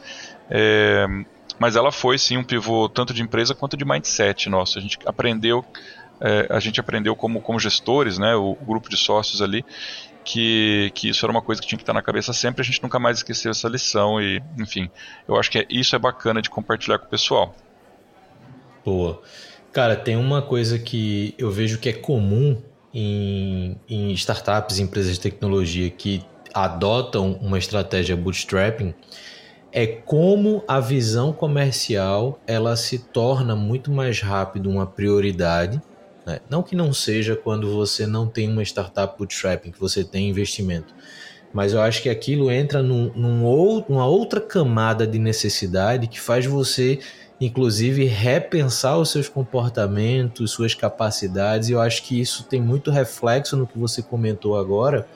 [0.50, 1.06] É,
[1.60, 4.78] mas ela foi sim um pivô tanto de empresa quanto de mindset nosso.
[4.78, 5.64] A gente aprendeu,
[6.20, 9.64] é, a gente aprendeu como, como gestores, né, o, o grupo de sócios ali,
[10.28, 12.84] que, que isso era uma coisa que tinha que estar na cabeça sempre, a gente
[12.84, 14.90] nunca mais esqueceu essa lição e, enfim,
[15.26, 17.56] eu acho que é, isso é bacana de compartilhar com o pessoal.
[18.84, 19.22] Boa.
[19.72, 22.62] Cara, tem uma coisa que eu vejo que é comum
[22.94, 26.22] em, em startups, empresas de tecnologia que
[26.54, 28.94] adotam uma estratégia bootstrapping,
[29.72, 35.82] é como a visão comercial ela se torna muito mais rápido uma prioridade
[36.28, 36.42] né?
[36.50, 40.94] Não que não seja quando você não tem uma startup bootstrapping, que você tem investimento,
[41.54, 46.20] mas eu acho que aquilo entra num, num ou, numa outra camada de necessidade que
[46.20, 47.00] faz você,
[47.40, 53.56] inclusive, repensar os seus comportamentos, suas capacidades, e eu acho que isso tem muito reflexo
[53.56, 55.08] no que você comentou agora,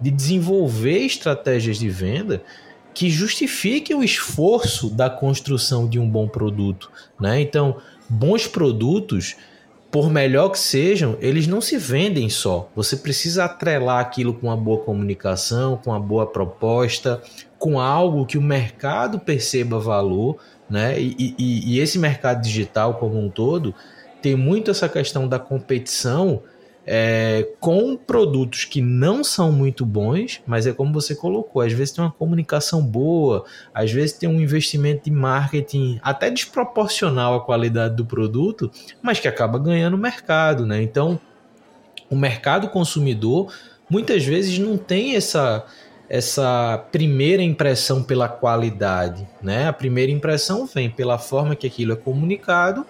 [0.00, 2.42] de desenvolver estratégias de venda
[2.94, 6.90] que justifiquem o esforço da construção de um bom produto.
[7.20, 7.40] Né?
[7.40, 7.76] Então,
[8.08, 9.36] bons produtos
[9.94, 12.68] por melhor que sejam, eles não se vendem só.
[12.74, 17.22] Você precisa atrelar aquilo com uma boa comunicação, com uma boa proposta,
[17.60, 21.00] com algo que o mercado perceba valor, né?
[21.00, 23.72] E, e, e esse mercado digital como um todo
[24.20, 26.42] tem muito essa questão da competição
[26.86, 31.94] é, com produtos que não são muito bons, mas é como você colocou, às vezes
[31.94, 37.96] tem uma comunicação boa, às vezes tem um investimento de marketing até desproporcional à qualidade
[37.96, 38.70] do produto,
[39.02, 40.82] mas que acaba ganhando mercado, né?
[40.82, 41.18] Então,
[42.10, 43.52] o mercado consumidor
[43.88, 45.64] muitas vezes não tem essa
[46.06, 49.66] essa primeira impressão pela qualidade, né?
[49.66, 52.86] A primeira impressão vem pela forma que aquilo é comunicado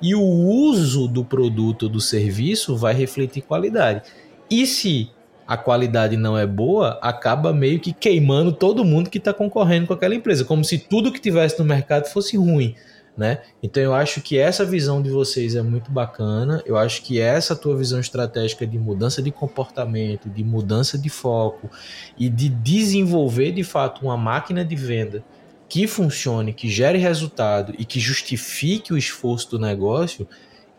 [0.00, 4.02] e o uso do produto ou do serviço vai refletir qualidade.
[4.50, 5.10] E se
[5.46, 9.94] a qualidade não é boa, acaba meio que queimando todo mundo que está concorrendo com
[9.94, 12.74] aquela empresa, como se tudo que tivesse no mercado fosse ruim.
[13.16, 13.40] Né?
[13.60, 16.62] Então eu acho que essa visão de vocês é muito bacana.
[16.64, 21.68] Eu acho que essa tua visão estratégica de mudança de comportamento, de mudança de foco
[22.16, 25.24] e de desenvolver de fato uma máquina de venda
[25.68, 30.26] que funcione, que gere resultado e que justifique o esforço do negócio,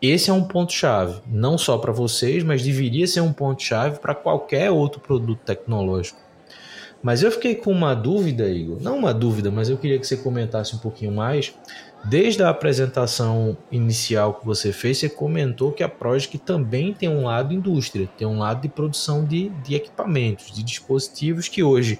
[0.02, 4.70] esse é um ponto-chave, não só para vocês, mas deveria ser um ponto-chave para qualquer
[4.70, 6.18] outro produto tecnológico.
[7.02, 8.78] Mas eu fiquei com uma dúvida, Igor.
[8.80, 11.54] Não uma dúvida, mas eu queria que você comentasse um pouquinho mais.
[12.04, 17.24] Desde a apresentação inicial que você fez, você comentou que a Project também tem um
[17.24, 21.98] lado indústria, tem um lado de produção de, de equipamentos, de dispositivos que hoje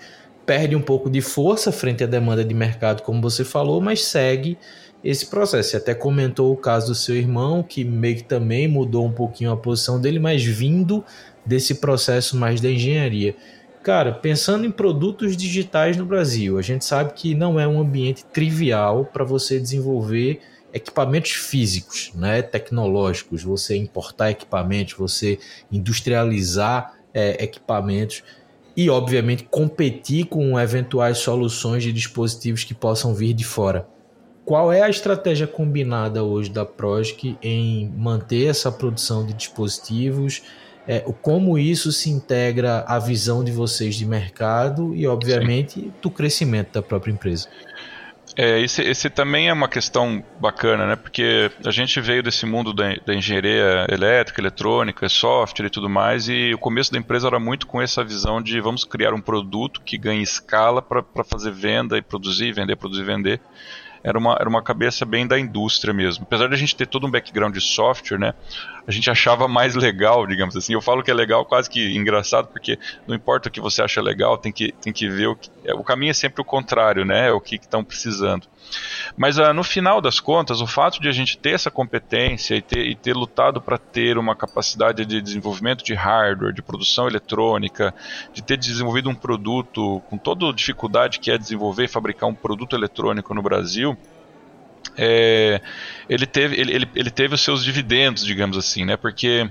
[0.50, 4.58] perde um pouco de força frente à demanda de mercado, como você falou, mas segue
[5.04, 5.70] esse processo.
[5.70, 9.52] Você até comentou o caso do seu irmão, que meio que também mudou um pouquinho
[9.52, 11.04] a posição dele, mas vindo
[11.46, 13.36] desse processo mais da engenharia.
[13.84, 18.24] Cara, pensando em produtos digitais no Brasil, a gente sabe que não é um ambiente
[18.24, 20.40] trivial para você desenvolver
[20.74, 25.38] equipamentos físicos, né, tecnológicos, você importar equipamentos, você
[25.70, 28.24] industrializar é, equipamentos
[28.80, 33.86] e, obviamente, competir com eventuais soluções de dispositivos que possam vir de fora.
[34.42, 40.40] Qual é a estratégia combinada hoje da Progic em manter essa produção de dispositivos?
[40.88, 45.92] É, como isso se integra à visão de vocês de mercado e, obviamente, Sim.
[46.00, 47.48] do crescimento da própria empresa?
[48.36, 50.96] É, esse, esse, também é uma questão bacana, né?
[50.96, 56.28] Porque a gente veio desse mundo da, da, engenharia elétrica, eletrônica, software e tudo mais,
[56.28, 59.80] e o começo da empresa era muito com essa visão de vamos criar um produto
[59.80, 63.40] que ganhe escala para fazer venda e produzir, vender, produzir, vender
[64.02, 66.24] era uma, era uma cabeça bem da indústria mesmo.
[66.24, 68.34] Apesar de a gente ter todo um background de software, né,
[68.90, 70.72] a gente achava mais legal, digamos assim.
[70.72, 72.76] Eu falo que é legal, quase que engraçado, porque
[73.06, 75.48] não importa o que você acha legal, tem que, tem que ver o que.
[75.64, 77.28] É, o caminho é sempre o contrário, né?
[77.28, 78.48] É o que estão precisando.
[79.16, 82.62] Mas uh, no final das contas, o fato de a gente ter essa competência e
[82.62, 87.94] ter, e ter lutado para ter uma capacidade de desenvolvimento de hardware, de produção eletrônica,
[88.32, 92.34] de ter desenvolvido um produto com toda a dificuldade que é desenvolver e fabricar um
[92.34, 93.96] produto eletrônico no Brasil,
[94.96, 95.60] é,
[96.08, 98.96] ele, teve, ele, ele, ele, teve os seus dividendos, digamos assim, né?
[98.96, 99.50] Porque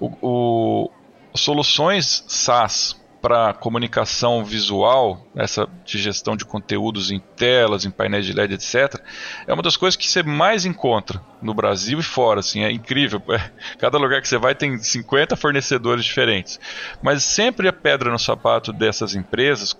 [0.00, 0.90] o, o
[1.34, 2.96] soluções SaaS
[3.26, 9.02] para comunicação visual, essa de gestão de conteúdos em telas, em painéis de LED, etc.,
[9.48, 12.38] é uma das coisas que você mais encontra no Brasil e fora.
[12.38, 13.20] Assim, é incrível.
[13.36, 16.60] É, cada lugar que você vai tem 50 fornecedores diferentes.
[17.02, 19.74] Mas sempre a pedra no sapato dessas empresas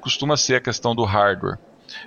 [0.00, 1.58] costuma ser a questão do hardware.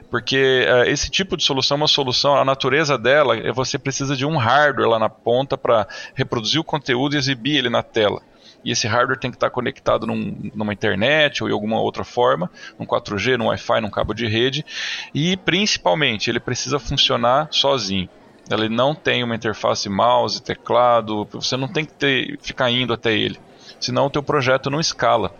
[0.10, 4.16] Porque uh, esse tipo de solução é uma solução, a natureza dela é você precisa
[4.16, 8.22] de um hardware lá na ponta para reproduzir o conteúdo e exibir ele na tela
[8.64, 12.50] e esse hardware tem que estar conectado num, numa internet ou em alguma outra forma,
[12.78, 14.66] num 4G, num Wi-Fi, num cabo de rede,
[15.14, 18.10] e principalmente ele precisa funcionar sozinho.
[18.50, 23.14] Ele não tem uma interface mouse, teclado, você não tem que ter, ficar indo até
[23.14, 23.40] ele,
[23.80, 25.34] senão o teu projeto não escala.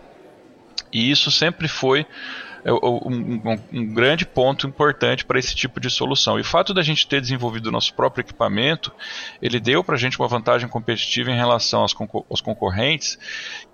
[0.92, 2.06] E isso sempre foi
[2.70, 6.38] um, um, um grande ponto importante para esse tipo de solução.
[6.38, 8.92] E o fato da gente ter desenvolvido o nosso próprio equipamento,
[9.40, 11.94] ele deu para a gente uma vantagem competitiva em relação aos,
[12.30, 13.18] aos concorrentes,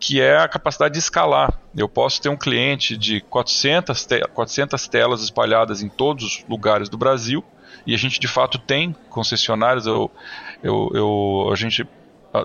[0.00, 1.60] que é a capacidade de escalar.
[1.76, 6.88] Eu posso ter um cliente de 400, te 400 telas espalhadas em todos os lugares
[6.88, 7.44] do Brasil,
[7.86, 9.86] e a gente de fato tem concessionários.
[9.86, 10.10] Eu,
[10.62, 11.86] eu, eu, a gente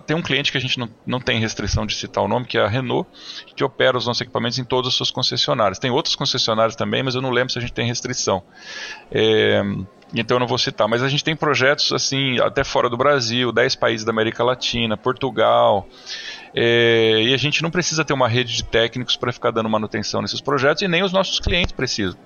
[0.05, 2.57] tem um cliente que a gente não, não tem restrição de citar o nome, que
[2.57, 3.09] é a Renault,
[3.55, 5.79] que opera os nossos equipamentos em todas as suas concessionárias.
[5.79, 8.43] Tem outros concessionários também, mas eu não lembro se a gente tem restrição.
[9.11, 9.61] É,
[10.13, 10.87] então eu não vou citar.
[10.87, 14.95] Mas a gente tem projetos assim, até fora do Brasil, 10 países da América Latina,
[14.95, 15.87] Portugal.
[16.55, 20.21] É, e a gente não precisa ter uma rede de técnicos para ficar dando manutenção
[20.21, 22.17] nesses projetos, e nem os nossos clientes precisam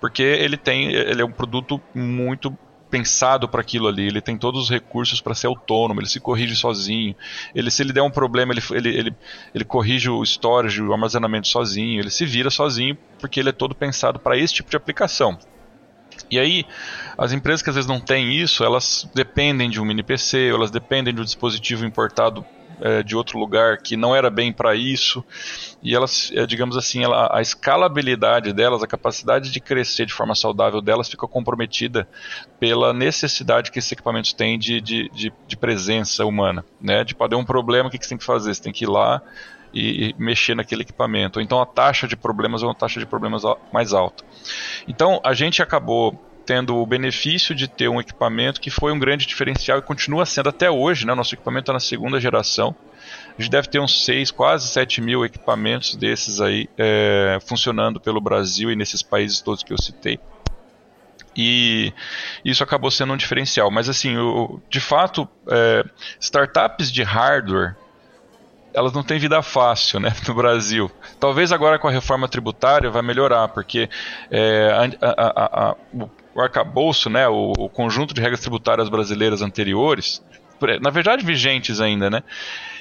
[0.00, 2.56] porque ele tem ele é um produto muito
[2.90, 6.54] pensado para aquilo ali, ele tem todos os recursos para ser autônomo, ele se corrige
[6.54, 7.14] sozinho,
[7.54, 9.16] ele se ele der um problema, ele, ele, ele,
[9.54, 13.74] ele corrige o storage, o armazenamento sozinho, ele se vira sozinho, porque ele é todo
[13.74, 15.38] pensado para esse tipo de aplicação.
[16.30, 16.64] E aí,
[17.18, 20.70] as empresas que às vezes não têm isso, elas dependem de um mini PC, elas
[20.70, 22.44] dependem de um dispositivo importado
[22.80, 25.24] é, de outro lugar que não era bem para isso
[25.82, 30.34] e elas, é, digamos assim, ela, a escalabilidade delas, a capacidade de crescer de forma
[30.34, 32.08] saudável delas fica comprometida
[32.58, 37.04] pela necessidade que esses equipamentos têm de, de, de, de presença humana, né?
[37.04, 38.54] De poder um problema, o que, que você tem que fazer?
[38.54, 39.22] Você tem que ir lá
[39.74, 41.40] e mexer naquele equipamento.
[41.40, 44.24] Então a taxa de problemas é uma taxa de problemas mais alta.
[44.88, 49.26] Então a gente acabou tendo o benefício de ter um equipamento que foi um grande
[49.26, 51.04] diferencial e continua sendo até hoje.
[51.04, 51.14] Né?
[51.14, 52.74] Nosso equipamento está na segunda geração.
[53.36, 58.20] A gente deve ter uns 6, quase 7 mil equipamentos desses aí é, funcionando pelo
[58.20, 60.18] Brasil e nesses países todos que eu citei.
[61.36, 61.92] E
[62.44, 63.70] isso acabou sendo um diferencial.
[63.70, 65.84] Mas assim, o, de fato, é,
[66.18, 67.76] startups de hardware
[68.76, 70.90] elas não têm vida fácil né, no Brasil.
[71.18, 73.88] Talvez agora com a reforma tributária vai melhorar, porque
[74.30, 75.76] é, a, a, a,
[76.36, 80.22] o arcabouço, né, o, o conjunto de regras tributárias brasileiras anteriores,
[80.82, 82.22] na verdade vigentes ainda, né,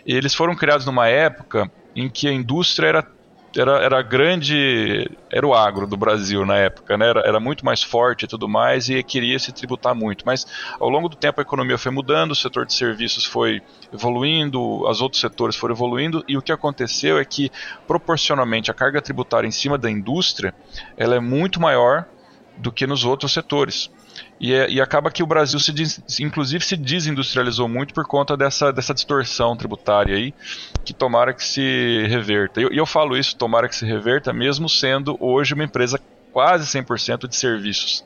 [0.05, 3.15] eles foram criados numa época em que a indústria era
[3.57, 7.07] era, era grande, era o agro do Brasil na época, né?
[7.07, 10.25] Era, era muito mais forte e tudo mais e queria se tributar muito.
[10.25, 10.45] Mas
[10.77, 13.61] ao longo do tempo a economia foi mudando, o setor de serviços foi
[13.93, 17.49] evoluindo, os outros setores foram evoluindo e o que aconteceu é que
[17.87, 20.53] proporcionalmente a carga tributária em cima da indústria
[20.97, 22.05] ela é muito maior
[22.57, 23.89] do que nos outros setores.
[24.39, 28.71] E, é, e, acaba que o Brasil, se inclusive, se desindustrializou muito por conta dessa,
[28.71, 30.33] dessa distorção tributária aí,
[30.83, 32.59] que tomara que se reverta.
[32.59, 35.99] E eu, eu, falo isso, tomara que se reverta, mesmo sendo hoje uma empresa
[36.35, 38.03] quase 100% de serviços.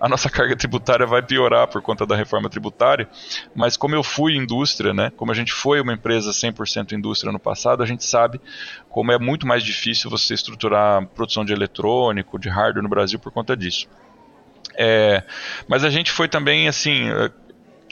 [0.00, 3.08] A nossa carga tributária vai piorar por conta da reforma tributária,
[3.56, 7.40] mas como eu fui indústria, né, como a gente foi uma empresa 100% indústria no
[7.40, 8.40] passado, a gente sabe
[8.88, 13.32] como é muito mais difícil você estruturar produção de eletrônico, de hardware no Brasil por
[13.32, 13.88] conta disso.
[14.76, 15.24] É,
[15.66, 17.10] mas a gente foi também assim.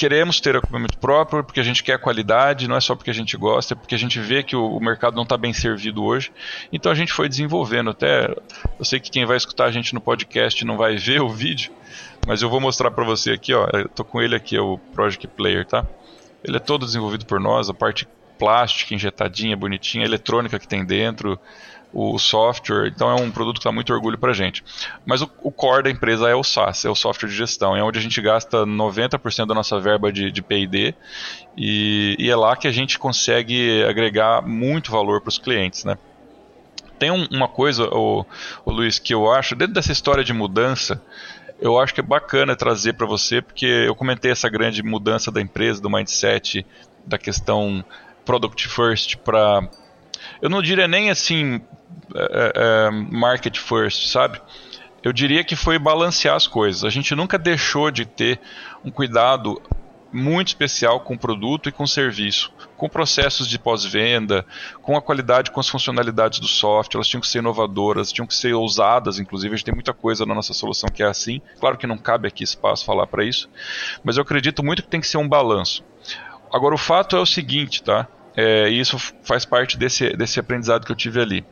[0.00, 3.36] Queremos ter equipamento próprio porque a gente quer qualidade, não é só porque a gente
[3.36, 6.32] gosta, é porque a gente vê que o, o mercado não está bem servido hoje.
[6.72, 7.90] Então a gente foi desenvolvendo.
[7.90, 8.34] Até
[8.78, 11.70] eu sei que quem vai escutar a gente no podcast não vai ver o vídeo,
[12.26, 13.68] mas eu vou mostrar para você aqui, ó.
[13.74, 15.86] Eu tô com ele aqui, é o Project Player, tá?
[16.42, 18.08] Ele é todo desenvolvido por nós, a parte
[18.38, 21.38] plástica injetadinha, bonitinha, eletrônica que tem dentro,
[21.92, 24.62] o software, então é um produto que dá muito orgulho para a gente.
[25.04, 27.82] Mas o, o, core da empresa é o SaaS, é o software de gestão, é
[27.82, 30.94] onde a gente gasta 90% da nossa verba de, de P&D
[31.56, 35.98] e, e, é lá que a gente consegue agregar muito valor para os clientes, né?
[36.98, 38.24] Tem um, uma coisa, o,
[38.64, 41.02] o Luiz, que eu acho, dentro dessa história de mudança,
[41.60, 45.40] eu acho que é bacana trazer para você, porque eu comentei essa grande mudança da
[45.40, 46.64] empresa, do mindset,
[47.04, 47.84] da questão
[48.24, 49.68] product first para
[50.40, 51.60] eu não diria nem assim
[52.14, 54.40] é, é, market first, sabe?
[55.02, 56.84] Eu diria que foi balancear as coisas.
[56.84, 58.38] A gente nunca deixou de ter
[58.84, 59.60] um cuidado
[60.12, 64.44] muito especial com o produto e com o serviço, com processos de pós-venda,
[64.82, 68.34] com a qualidade, com as funcionalidades do software, elas tinham que ser inovadoras, tinham que
[68.34, 71.40] ser ousadas, inclusive a gente tem muita coisa na nossa solução que é assim.
[71.58, 73.48] Claro que não cabe aqui espaço falar para isso,
[74.02, 75.84] mas eu acredito muito que tem que ser um balanço.
[76.52, 78.08] Agora o fato é o seguinte, tá?
[78.36, 81.44] É, isso faz parte desse, desse aprendizado que eu tive ali.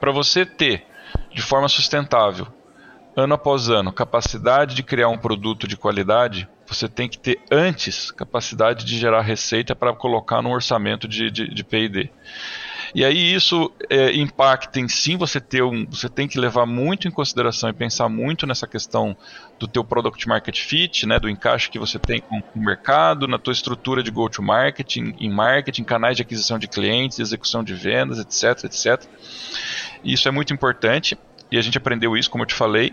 [0.00, 0.86] Para você ter,
[1.32, 2.46] de forma sustentável,
[3.14, 8.10] ano após ano, capacidade de criar um produto de qualidade, você tem que ter antes
[8.10, 12.10] capacidade de gerar receita para colocar no orçamento de, de, de P&D.
[12.94, 17.06] E aí isso é, impacta em sim você ter um, você tem que levar muito
[17.06, 19.16] em consideração e pensar muito nessa questão
[19.58, 23.38] do teu product market fit, né, do encaixe que você tem com o mercado, na
[23.38, 27.74] tua estrutura de go to market, em marketing, canais de aquisição de clientes, execução de
[27.74, 29.08] vendas, etc, etc.
[30.02, 31.16] Isso é muito importante
[31.50, 32.92] e a gente aprendeu isso, como eu te falei.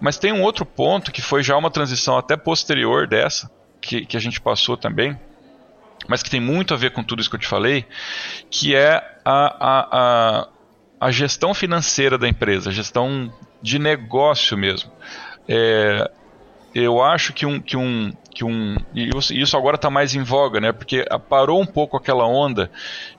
[0.00, 4.16] Mas tem um outro ponto que foi já uma transição até posterior dessa, que, que
[4.16, 5.18] a gente passou também,
[6.06, 7.86] mas que tem muito a ver com tudo isso que eu te falei,
[8.50, 10.48] que é a, a, a,
[11.00, 13.32] a gestão financeira da empresa, a gestão
[13.62, 14.90] de negócio mesmo.
[15.48, 16.10] É,
[16.74, 20.60] eu acho que um, que um, que um e isso agora está mais em voga,
[20.60, 20.72] né?
[20.72, 22.70] Porque parou um pouco aquela onda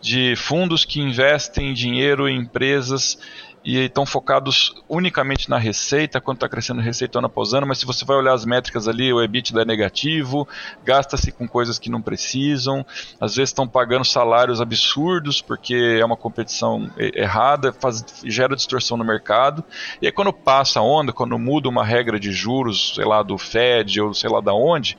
[0.02, 3.18] de fundos que investem dinheiro em empresas
[3.65, 7.86] e estão focados unicamente na receita, quanto está crescendo receita ano após ano, mas se
[7.86, 10.47] você vai olhar as métricas ali, o EBITDA é negativo,
[10.84, 12.86] gasta-se com coisas que não precisam,
[13.19, 19.04] às vezes estão pagando salários absurdos porque é uma competição errada, faz, gera distorção no
[19.04, 19.63] mercado,
[19.99, 23.36] e aí quando passa a onda, quando muda uma regra de juros, sei lá, do
[23.36, 24.95] Fed ou sei lá da onde,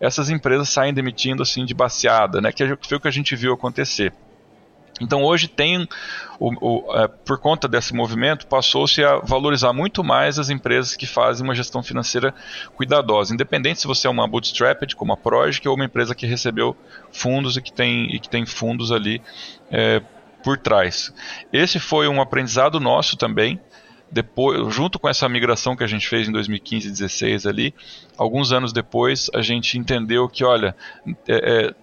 [0.00, 3.52] essas empresas saem demitindo assim de baseada, né, que foi o que a gente viu
[3.52, 4.12] acontecer.
[5.00, 5.88] Então hoje tem,
[6.38, 11.06] o, o, é, por conta desse movimento, passou-se a valorizar muito mais as empresas que
[11.06, 12.34] fazem uma gestão financeira
[12.74, 16.76] cuidadosa, independente se você é uma bootstrapped, como a Project, ou uma empresa que recebeu
[17.12, 19.22] fundos e que tem, e que tem fundos ali
[19.70, 20.02] é,
[20.42, 21.12] por trás.
[21.52, 23.60] Esse foi um aprendizado nosso também,
[24.10, 27.74] depois, junto com essa migração que a gente fez em 2015 e 2016 ali,
[28.16, 30.74] alguns anos depois a gente entendeu que, olha,
[31.26, 31.74] é, é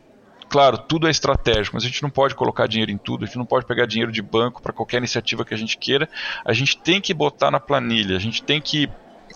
[0.49, 3.37] claro, tudo é estratégico, mas a gente não pode colocar dinheiro em tudo, a gente
[3.37, 6.09] não pode pegar dinheiro de banco para qualquer iniciativa que a gente queira.
[6.43, 8.89] A gente tem que botar na planilha, a gente tem que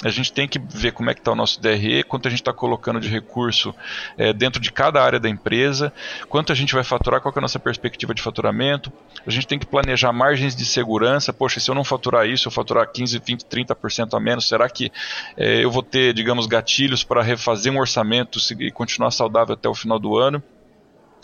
[0.04, 2.40] a gente tem que ver como é que está o nosso DRE, quanto a gente
[2.40, 3.76] está colocando de recurso
[4.18, 5.92] é, dentro de cada área da empresa,
[6.30, 8.94] quanto a gente vai faturar, qual é a nossa perspectiva de faturamento.
[9.28, 11.34] A gente tem que planejar margens de segurança.
[11.34, 14.90] Poxa, se eu não faturar isso, eu faturar 15, 20, 30% a menos, será que
[15.36, 19.76] é, eu vou ter, digamos, gatilhos para refazer um orçamento e continuar saudável até o
[19.76, 20.42] final do ano?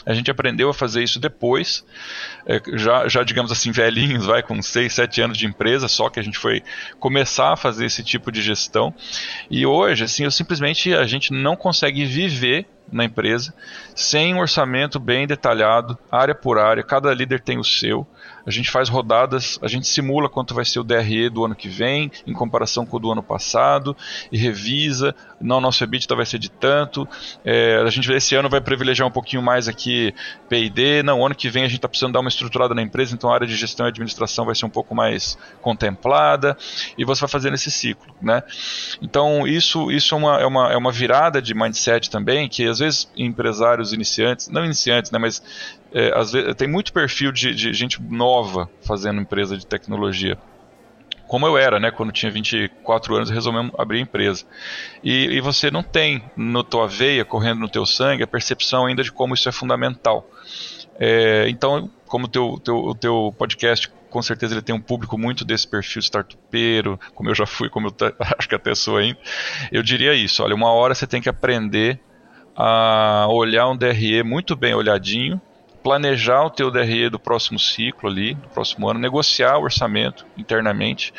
[0.05, 1.85] A gente aprendeu a fazer isso depois,
[2.45, 6.19] é, já, já digamos assim, velhinhos, vai com 6, 7 anos de empresa, só que
[6.19, 6.61] a gente foi
[6.99, 8.93] começar a fazer esse tipo de gestão.
[9.49, 13.53] E hoje, assim, eu simplesmente a gente não consegue viver na empresa,
[13.95, 18.08] sem um orçamento bem detalhado, área por área, cada líder tem o seu.
[18.46, 21.67] A gente faz rodadas, a gente simula quanto vai ser o DRE do ano que
[21.67, 23.96] vem, em comparação com o do ano passado,
[24.31, 25.15] e revisa.
[25.41, 27.08] Não, nosso EBITDA vai ser de tanto.
[27.43, 30.13] É, a gente esse ano vai privilegiar um pouquinho mais aqui
[30.48, 31.04] P&D.
[31.04, 33.33] Não, ano que vem a gente está precisando dar uma estruturada na empresa, então a
[33.33, 36.58] área de gestão e administração vai ser um pouco mais contemplada.
[36.98, 38.43] E você vai fazendo esse ciclo, né?
[39.02, 42.79] Então isso, isso é, uma, é, uma, é uma virada de mindset também, que às
[42.79, 45.41] vezes empresários iniciantes, não iniciantes, né, mas
[45.96, 50.37] é, às vezes, tem muito perfil de, de gente nova fazendo empresa de tecnologia
[51.27, 54.46] como eu era, né, quando tinha 24 anos, resolvemos abrir a empresa.
[55.04, 59.04] E, e, você não tem no tua veia, correndo no teu sangue, a percepção ainda
[59.04, 60.29] de como isso é fundamental.
[61.00, 65.43] É, então, como teu, teu, o teu podcast, com certeza ele tem um público muito
[65.43, 67.93] desse perfil startupeiro, como eu já fui, como eu
[68.37, 69.17] acho que até sou ainda,
[69.71, 72.00] eu diria isso, olha, uma hora você tem que aprender
[72.56, 75.41] a olhar um DRE muito bem olhadinho,
[75.86, 81.13] planejar o teu DRE do próximo ciclo ali, do próximo ano, negociar o orçamento internamente.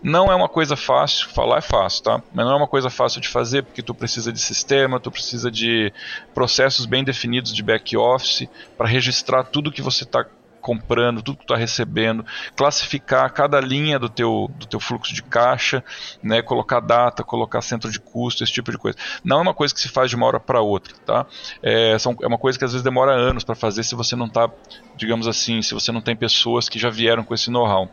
[0.00, 2.22] Não é uma coisa fácil, falar é fácil, tá?
[2.32, 5.50] Mas não é uma coisa fácil de fazer porque tu precisa de sistema, tu precisa
[5.50, 5.92] de
[6.32, 8.48] processos bem definidos de back office
[8.78, 10.24] para registrar tudo que você está
[10.62, 12.24] comprando, tudo que tu está recebendo,
[12.56, 15.84] classificar cada linha do teu, do teu fluxo de caixa,
[16.22, 18.96] né, colocar data, colocar centro de custo, esse tipo de coisa.
[19.22, 21.26] Não é uma coisa que se faz de uma hora para outra, tá?
[21.62, 24.26] É, são, é uma coisa que às vezes demora anos para fazer se você não
[24.26, 24.48] está,
[24.96, 27.90] digamos assim, se você não tem pessoas que já vieram com esse know-how.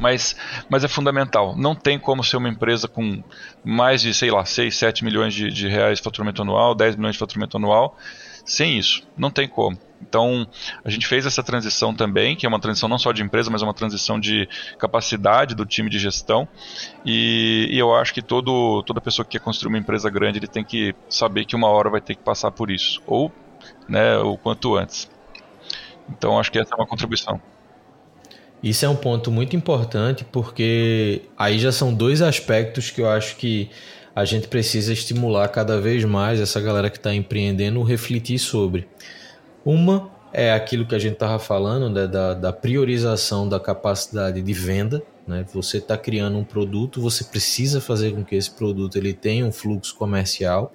[0.00, 0.36] Mas,
[0.68, 1.56] mas é fundamental.
[1.56, 3.22] Não tem como ser uma empresa com
[3.64, 7.14] mais de, sei lá, 6, 7 milhões de, de reais de faturamento anual, 10 milhões
[7.14, 7.96] de faturamento anual,
[8.44, 9.06] sem isso.
[9.16, 9.78] Não tem como.
[10.00, 10.46] Então,
[10.84, 13.62] a gente fez essa transição também, que é uma transição não só de empresa, mas
[13.62, 16.46] é uma transição de capacidade do time de gestão.
[17.04, 20.46] E, e, eu acho que todo, toda pessoa que quer construir uma empresa grande, ele
[20.46, 23.32] tem que saber que uma hora vai ter que passar por isso, ou
[23.88, 25.10] né, o quanto antes.
[26.08, 27.40] Então, acho que essa é uma contribuição.
[28.62, 33.36] Isso é um ponto muito importante, porque aí já são dois aspectos que eu acho
[33.36, 33.70] que
[34.14, 38.88] a gente precisa estimular cada vez mais essa galera que está empreendendo refletir sobre.
[39.64, 44.52] Uma é aquilo que a gente estava falando, né, da, da priorização da capacidade de
[44.52, 45.00] venda.
[45.26, 45.46] Né?
[45.54, 49.52] Você está criando um produto, você precisa fazer com que esse produto ele tenha um
[49.52, 50.74] fluxo comercial.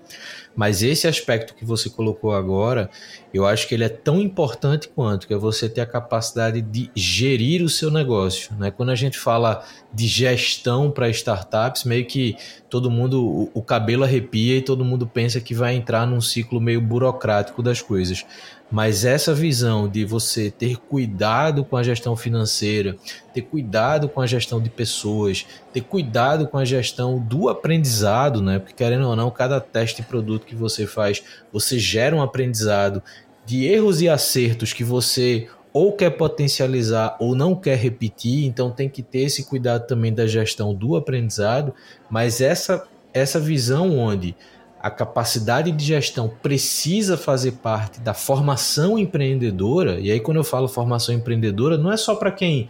[0.59, 2.89] Mas esse aspecto que você colocou agora,
[3.33, 6.91] eu acho que ele é tão importante quanto que é você ter a capacidade de
[6.93, 8.53] gerir o seu negócio.
[8.59, 8.69] Né?
[8.69, 12.35] Quando a gente fala de gestão para startups, meio que
[12.69, 16.81] todo mundo, o, cabelo arrepia e todo mundo pensa que vai entrar num ciclo meio
[16.81, 18.25] burocrático das coisas.
[18.71, 22.95] Mas essa visão de você ter cuidado com a gestão financeira,
[23.33, 28.59] ter cuidado com a gestão de pessoas, ter cuidado com a gestão do aprendizado, né?
[28.59, 31.23] Porque querendo ou não, cada teste de produto que você faz,
[31.53, 33.01] você gera um aprendizado
[33.45, 38.89] de erros e acertos que você ou quer potencializar ou não quer repetir, então tem
[38.89, 41.73] que ter esse cuidado também da gestão do aprendizado,
[42.09, 44.35] mas essa essa visão onde
[44.79, 50.67] a capacidade de gestão precisa fazer parte da formação empreendedora, e aí quando eu falo
[50.67, 52.69] formação empreendedora, não é só para quem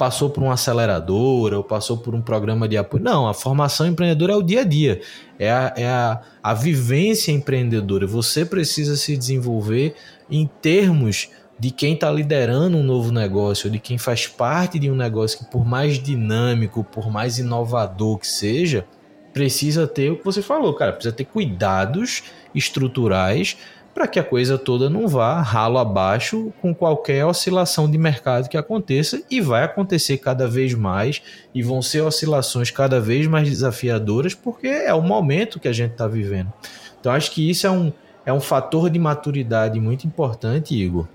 [0.00, 3.04] passou por uma aceleradora ou passou por um programa de apoio.
[3.04, 5.02] Não, a formação empreendedora é o dia a dia,
[5.38, 8.06] é a, é a, a vivência empreendedora.
[8.06, 9.94] Você precisa se desenvolver
[10.30, 11.28] em termos
[11.58, 15.44] de quem está liderando um novo negócio, de quem faz parte de um negócio que,
[15.44, 18.86] por mais dinâmico, por mais inovador que seja,
[19.34, 22.22] precisa ter o que você falou, cara, precisa ter cuidados
[22.54, 23.58] estruturais
[23.94, 28.56] para que a coisa toda não vá ralo abaixo com qualquer oscilação de mercado que
[28.56, 31.20] aconteça e vai acontecer cada vez mais
[31.54, 35.92] e vão ser oscilações cada vez mais desafiadoras porque é o momento que a gente
[35.92, 36.52] está vivendo.
[37.00, 37.92] Então acho que isso é um,
[38.24, 41.08] é um fator de maturidade muito importante, Igor,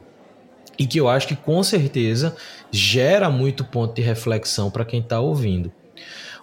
[0.77, 2.35] e que eu acho que com certeza
[2.71, 5.71] gera muito ponto de reflexão para quem está ouvindo.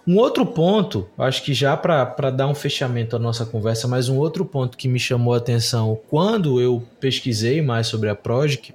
[0.05, 4.17] Um outro ponto, acho que já para dar um fechamento à nossa conversa, mas um
[4.17, 8.73] outro ponto que me chamou a atenção quando eu pesquisei mais sobre a Projic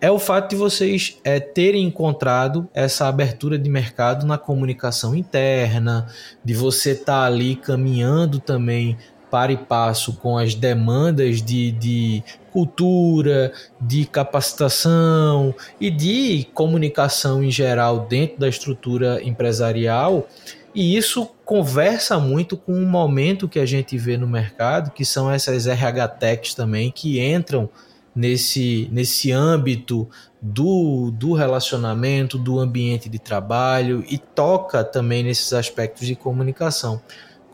[0.00, 6.06] é o fato de vocês é, terem encontrado essa abertura de mercado na comunicação interna,
[6.44, 8.96] de você estar tá ali caminhando também
[9.34, 12.22] para e passo com as demandas de, de
[12.52, 20.28] cultura, de capacitação e de comunicação em geral dentro da estrutura empresarial.
[20.72, 25.28] E isso conversa muito com um momento que a gente vê no mercado, que são
[25.28, 27.68] essas RH Techs também, que entram
[28.14, 30.08] nesse, nesse âmbito
[30.40, 37.02] do, do relacionamento, do ambiente de trabalho e toca também nesses aspectos de comunicação.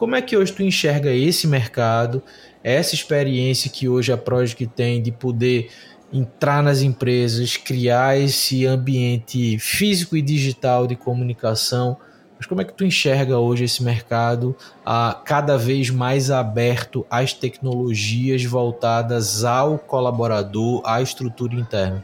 [0.01, 2.23] Como é que hoje tu enxerga esse mercado,
[2.65, 5.71] essa experiência que hoje a Project tem de poder
[6.11, 11.99] entrar nas empresas, criar esse ambiente físico e digital de comunicação?
[12.39, 17.35] Mas como é que tu enxerga hoje esse mercado a cada vez mais aberto às
[17.35, 22.03] tecnologias voltadas ao colaborador, à estrutura interna?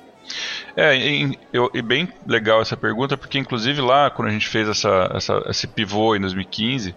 [0.77, 1.39] É, e,
[1.73, 5.67] e, bem legal essa pergunta, porque inclusive lá, quando a gente fez essa, essa esse
[5.67, 6.95] pivô em 2015,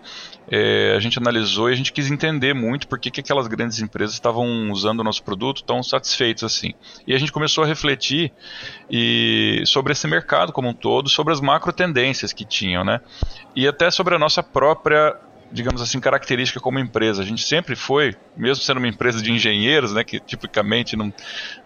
[0.51, 3.79] é, a gente analisou e a gente quis entender muito por que, que aquelas grandes
[3.79, 6.73] empresas estavam usando o nosso produto tão satisfeitos assim.
[7.05, 8.31] E a gente começou a refletir
[8.89, 12.99] e, sobre esse mercado como um todo, sobre as macro tendências que tinham, né?
[13.55, 15.15] E até sobre a nossa própria
[15.51, 17.23] digamos assim, característica como empresa.
[17.23, 21.11] A gente sempre foi, mesmo sendo uma empresa de engenheiros, né, que tipicamente não,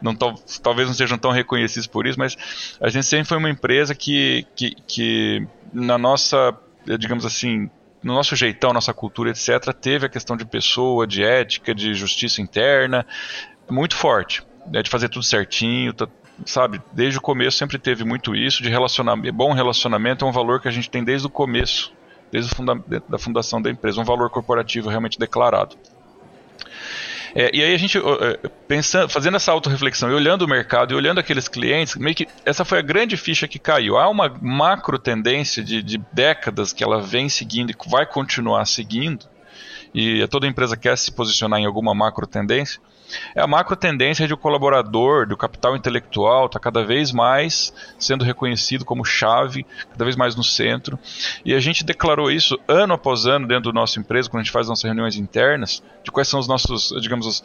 [0.02, 2.38] não talvez não sejam tão reconhecidos por isso, mas
[2.80, 6.58] a gente sempre foi uma empresa que, que, que na nossa,
[6.98, 7.70] digamos assim,
[8.04, 12.42] no nosso jeitão, nossa cultura, etc., teve a questão de pessoa, de ética, de justiça
[12.42, 13.06] interna,
[13.70, 16.08] muito forte, né, de fazer tudo certinho, tá,
[16.46, 16.82] sabe?
[16.92, 20.68] Desde o começo sempre teve muito isso, de relacionamento, bom relacionamento é um valor que
[20.68, 21.94] a gente tem desde o começo
[22.34, 25.76] desde a funda da fundação da empresa, um valor corporativo realmente declarado.
[27.36, 30.96] É, e aí a gente, é, pensando, fazendo essa autorreflexão e olhando o mercado e
[30.96, 33.98] olhando aqueles clientes, meio que essa foi a grande ficha que caiu.
[33.98, 39.26] Há uma macro tendência de, de décadas que ela vem seguindo e vai continuar seguindo,
[39.94, 42.80] e toda empresa quer se posicionar em alguma macro tendência,
[43.36, 48.24] é a macro tendência de o colaborador, do capital intelectual, está cada vez mais sendo
[48.24, 50.98] reconhecido como chave, cada vez mais no centro.
[51.44, 54.54] E a gente declarou isso ano após ano dentro da nossa empresa, quando a gente
[54.54, 57.44] faz nossas reuniões internas, de quais são os nossos, digamos,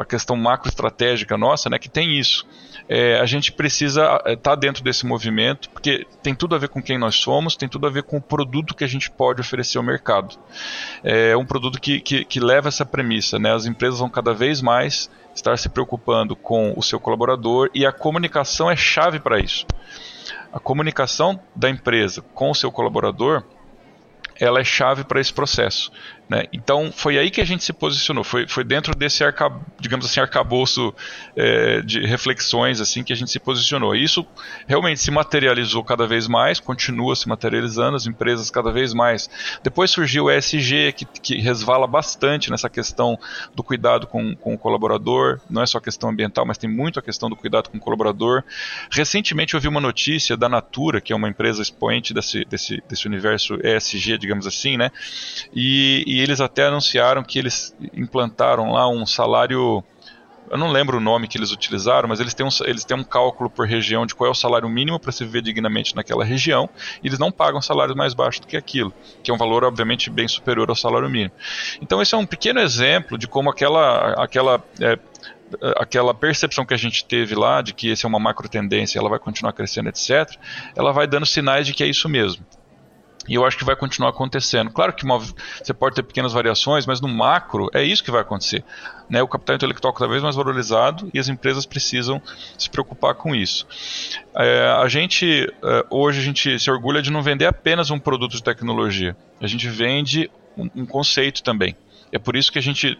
[0.00, 2.46] a, questão macro estratégica nossa, né, que tem isso
[2.88, 6.82] é, a gente precisa estar tá dentro desse movimento, porque tem tudo a ver com
[6.82, 9.78] quem nós somos, tem tudo a ver com o produto que a gente pode oferecer
[9.78, 10.36] ao mercado.
[11.02, 13.52] É um produto que, que, que leva essa premissa, né?
[13.52, 17.92] As empresas vão cada vez mais estar se preocupando com o seu colaborador e a
[17.92, 19.66] comunicação é chave para isso.
[20.52, 23.42] A comunicação da empresa com o seu colaborador
[24.38, 25.90] ela é chave para esse processo.
[26.28, 26.44] Né?
[26.52, 29.48] Então foi aí que a gente se posicionou, foi, foi dentro desse arca,
[29.78, 30.92] digamos assim, arcabouço
[31.36, 33.94] é, de reflexões assim que a gente se posicionou.
[33.94, 34.26] Isso
[34.66, 39.30] realmente se materializou cada vez mais, continua se materializando, as empresas cada vez mais.
[39.62, 43.18] Depois surgiu o ESG, que, que resvala bastante nessa questão
[43.54, 46.98] do cuidado com, com o colaborador, não é só a questão ambiental, mas tem muito
[46.98, 48.42] a questão do cuidado com o colaborador.
[48.90, 53.06] Recentemente eu vi uma notícia da Natura, que é uma empresa expoente desse, desse, desse
[53.06, 54.90] universo ESG, digamos assim, né?
[55.54, 59.84] e, e e eles até anunciaram que eles implantaram lá um salário
[60.48, 63.02] eu não lembro o nome que eles utilizaram, mas eles têm um, eles têm um
[63.02, 66.70] cálculo por região de qual é o salário mínimo para se viver dignamente naquela região,
[67.02, 68.94] e eles não pagam salários mais baixos do que aquilo,
[69.24, 71.32] que é um valor, obviamente, bem superior ao salário mínimo.
[71.82, 74.96] Então, esse é um pequeno exemplo de como aquela, aquela é,
[75.76, 79.08] aquela percepção que a gente teve lá de que esse é uma macro tendência, ela
[79.08, 80.30] vai continuar crescendo, etc.,
[80.76, 82.46] ela vai dando sinais de que é isso mesmo.
[83.28, 84.70] E eu acho que vai continuar acontecendo.
[84.70, 88.64] Claro que você pode ter pequenas variações, mas no macro é isso que vai acontecer.
[89.08, 89.22] Né?
[89.22, 92.20] O capital intelectual cada vez mais valorizado e as empresas precisam
[92.58, 93.66] se preocupar com isso.
[94.34, 98.32] É, a gente, é, hoje, a gente se orgulha de não vender apenas um produto
[98.32, 99.16] de tecnologia.
[99.40, 101.76] A gente vende um, um conceito também.
[102.12, 102.98] É por isso que a gente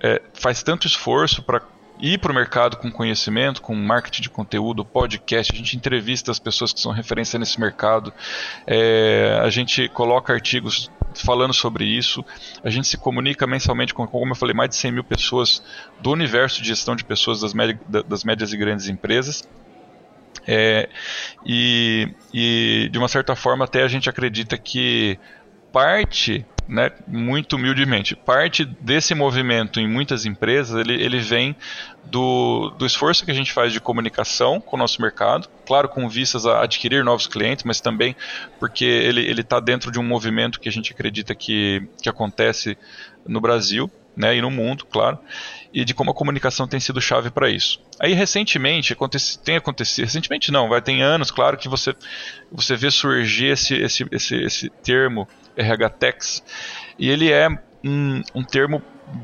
[0.00, 1.60] é, faz tanto esforço para
[2.00, 6.38] ir para o mercado com conhecimento, com marketing de conteúdo, podcast, a gente entrevista as
[6.38, 8.12] pessoas que são referência nesse mercado,
[8.66, 12.24] é, a gente coloca artigos falando sobre isso,
[12.62, 15.62] a gente se comunica mensalmente com, como eu falei, mais de 100 mil pessoas
[16.00, 17.52] do universo de gestão de pessoas das,
[18.04, 19.48] das médias e grandes empresas.
[20.46, 20.90] É,
[21.46, 25.18] e, e de uma certa forma até a gente acredita que
[25.72, 31.54] parte né, muito humildemente, parte desse movimento em muitas empresas, ele, ele vem
[32.04, 36.08] do, do esforço que a gente faz de comunicação com o nosso mercado, claro, com
[36.08, 38.16] vistas a adquirir novos clientes, mas também
[38.58, 42.78] porque ele está dentro de um movimento que a gente acredita que, que acontece
[43.26, 45.18] no Brasil, né, e no mundo, claro,
[45.72, 47.80] e de como a comunicação tem sido chave para isso.
[47.98, 51.94] Aí recentemente acontece, tem acontecido, recentemente não, vai tem anos, claro que você
[52.50, 56.42] você vê surgir esse esse esse, esse termo RHTEX
[56.98, 57.48] e ele é
[57.82, 58.82] um, um termo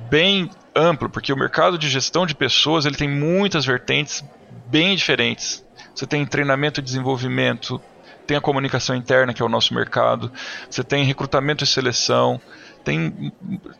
[0.09, 4.24] bem amplo porque o mercado de gestão de pessoas ele tem muitas vertentes
[4.66, 5.64] bem diferentes.
[5.95, 7.81] Você tem treinamento e desenvolvimento,
[8.26, 10.33] tem a comunicação interna que é o nosso mercado,
[10.68, 12.41] você tem recrutamento e seleção,
[12.85, 13.33] tem,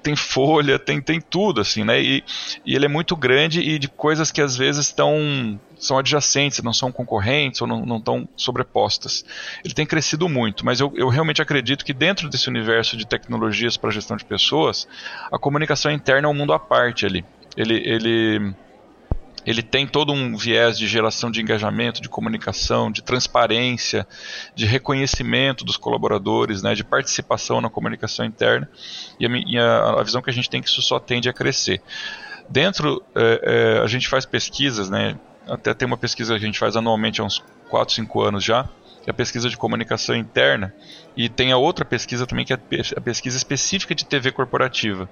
[0.03, 2.01] tem folha, tem, tem tudo, assim, né?
[2.01, 2.25] E,
[2.65, 6.75] e ele é muito grande e de coisas que às vezes estão são adjacentes, não
[6.75, 9.25] são concorrentes ou não, não estão sobrepostas.
[9.65, 13.79] Ele tem crescido muito, mas eu, eu realmente acredito que dentro desse universo de tecnologias
[13.79, 14.87] para gestão de pessoas,
[15.33, 17.25] a comunicação interna é um mundo à parte ali.
[17.57, 18.55] Ele, ele,
[19.45, 24.07] ele tem todo um viés de geração de engajamento, de comunicação, de transparência,
[24.55, 28.69] de reconhecimento dos colaboradores, né, de participação na comunicação interna.
[29.19, 31.81] E a, a visão que a gente tem é que isso só tende a crescer.
[32.49, 35.17] Dentro, é, é, a gente faz pesquisas, né,
[35.49, 38.69] até tem uma pesquisa que a gente faz anualmente há uns 4, 5 anos já,
[39.03, 40.75] que é a pesquisa de comunicação interna,
[41.17, 42.59] e tem a outra pesquisa também que é
[42.97, 45.09] a pesquisa específica de TV corporativa,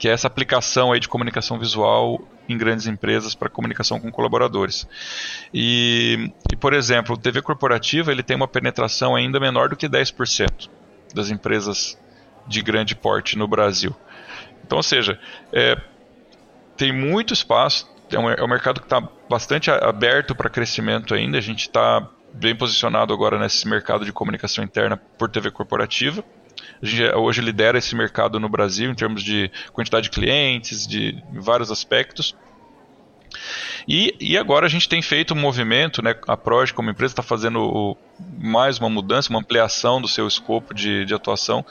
[0.00, 4.88] que é essa aplicação aí de comunicação visual em grandes empresas para comunicação com colaboradores.
[5.52, 9.86] E, e, por exemplo, o TV corporativa ele tem uma penetração ainda menor do que
[9.86, 10.70] 10%
[11.14, 11.98] das empresas
[12.46, 13.94] de grande porte no Brasil.
[14.64, 15.20] Então, ou seja,
[15.52, 15.76] é,
[16.78, 21.36] tem muito espaço, é um, é um mercado que está bastante aberto para crescimento ainda.
[21.36, 26.24] A gente está bem posicionado agora nesse mercado de comunicação interna por TV corporativa.
[27.16, 32.34] Hoje lidera esse mercado no Brasil em termos de quantidade de clientes, de vários aspectos.
[33.86, 37.22] E, e agora a gente tem feito um movimento, né, a Proj como empresa está
[37.22, 37.96] fazendo o,
[38.38, 41.64] mais uma mudança, uma ampliação do seu escopo de, de atuação,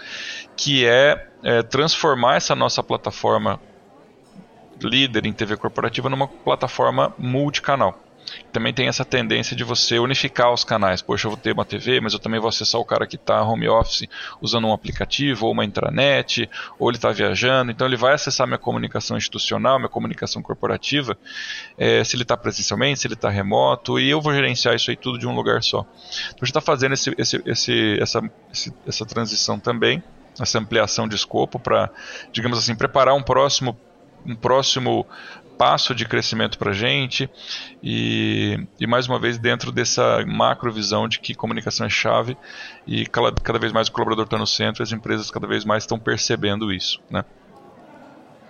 [0.56, 3.60] que é, é transformar essa nossa plataforma
[4.82, 8.02] líder em TV corporativa numa plataforma multicanal.
[8.52, 11.02] Também tem essa tendência de você unificar os canais.
[11.02, 13.42] Poxa, eu vou ter uma TV, mas eu também vou acessar o cara que está
[13.44, 14.08] home office
[14.42, 17.72] usando um aplicativo ou uma intranet, ou ele está viajando.
[17.72, 21.18] Então ele vai acessar minha comunicação institucional, minha comunicação corporativa,
[21.78, 24.98] é, se ele está presencialmente, se ele está remoto, e eu vou gerenciar isso aí
[24.98, 25.80] tudo de um lugar só.
[25.80, 28.22] Então a gente está fazendo esse, esse, esse, essa,
[28.88, 30.04] essa transição também,
[30.40, 31.90] essa ampliação de escopo para,
[32.32, 33.78] digamos assim, preparar um próximo
[34.26, 35.06] um próximo
[35.60, 37.30] passo de crescimento para a gente
[37.84, 42.38] e, e, mais uma vez dentro dessa macro visão de que comunicação é chave
[42.88, 45.84] e cada, cada vez mais o colaborador está no centro as empresas cada vez mais
[45.84, 47.26] estão percebendo isso né?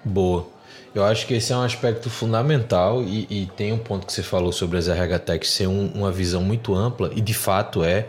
[0.06, 0.48] Boa.
[0.94, 4.24] Eu acho que esse é um aspecto fundamental e, e tem um ponto que você
[4.24, 8.08] falou sobre as RH Tech ser um, uma visão muito ampla e de fato é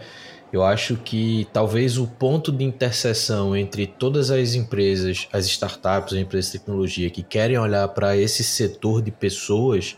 [0.53, 6.18] eu acho que talvez o ponto de interseção entre todas as empresas, as startups, as
[6.18, 9.96] empresas de tecnologia que querem olhar para esse setor de pessoas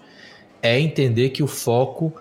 [0.61, 2.13] é entender que o foco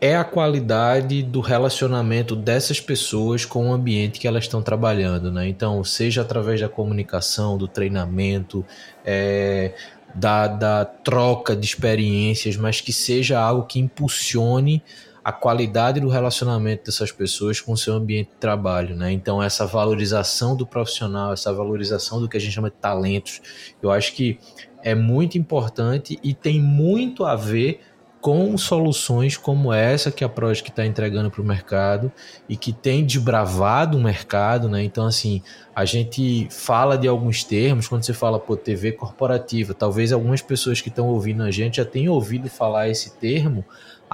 [0.00, 5.48] é a qualidade do relacionamento dessas pessoas com o ambiente que elas estão trabalhando, né?
[5.48, 8.64] Então, seja através da comunicação, do treinamento,
[9.04, 9.72] é,
[10.14, 14.82] da, da troca de experiências, mas que seja algo que impulsione
[15.24, 19.10] a qualidade do relacionamento dessas pessoas com o seu ambiente de trabalho, né?
[19.10, 23.40] Então essa valorização do profissional, essa valorização do que a gente chama de talentos,
[23.82, 24.38] eu acho que
[24.82, 27.80] é muito importante e tem muito a ver
[28.24, 32.10] com soluções como essa que a Project está entregando para o mercado
[32.48, 34.82] e que tem desbravado o mercado, né?
[34.82, 35.42] Então, assim,
[35.76, 40.80] a gente fala de alguns termos, quando você fala, pô, TV corporativa, talvez algumas pessoas
[40.80, 43.62] que estão ouvindo a gente já tenham ouvido falar esse termo,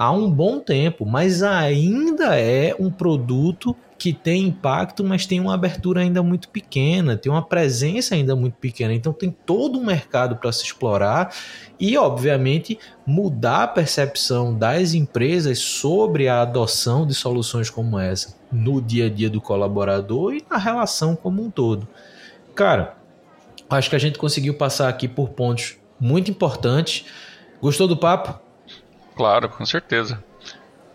[0.01, 5.53] há um bom tempo, mas ainda é um produto que tem impacto, mas tem uma
[5.53, 8.95] abertura ainda muito pequena, tem uma presença ainda muito pequena.
[8.95, 11.31] Então tem todo um mercado para se explorar
[11.79, 18.81] e, obviamente, mudar a percepção das empresas sobre a adoção de soluções como essa no
[18.81, 21.87] dia a dia do colaborador e na relação como um todo.
[22.55, 22.97] Cara,
[23.69, 27.05] acho que a gente conseguiu passar aqui por pontos muito importantes.
[27.61, 28.49] Gostou do papo?
[29.15, 30.23] Claro, com certeza.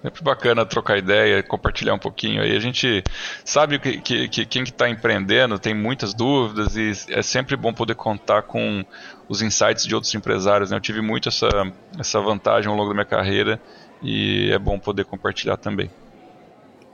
[0.03, 2.55] Sempre bacana trocar ideia, compartilhar um pouquinho aí.
[2.55, 3.03] A gente
[3.45, 7.97] sabe que, que, que quem está empreendendo tem muitas dúvidas e é sempre bom poder
[7.97, 8.85] contar com
[9.29, 10.71] os insights de outros empresários.
[10.71, 10.77] Né?
[10.77, 11.49] Eu tive muito essa,
[11.99, 13.61] essa vantagem ao longo da minha carreira
[14.03, 15.91] e é bom poder compartilhar também.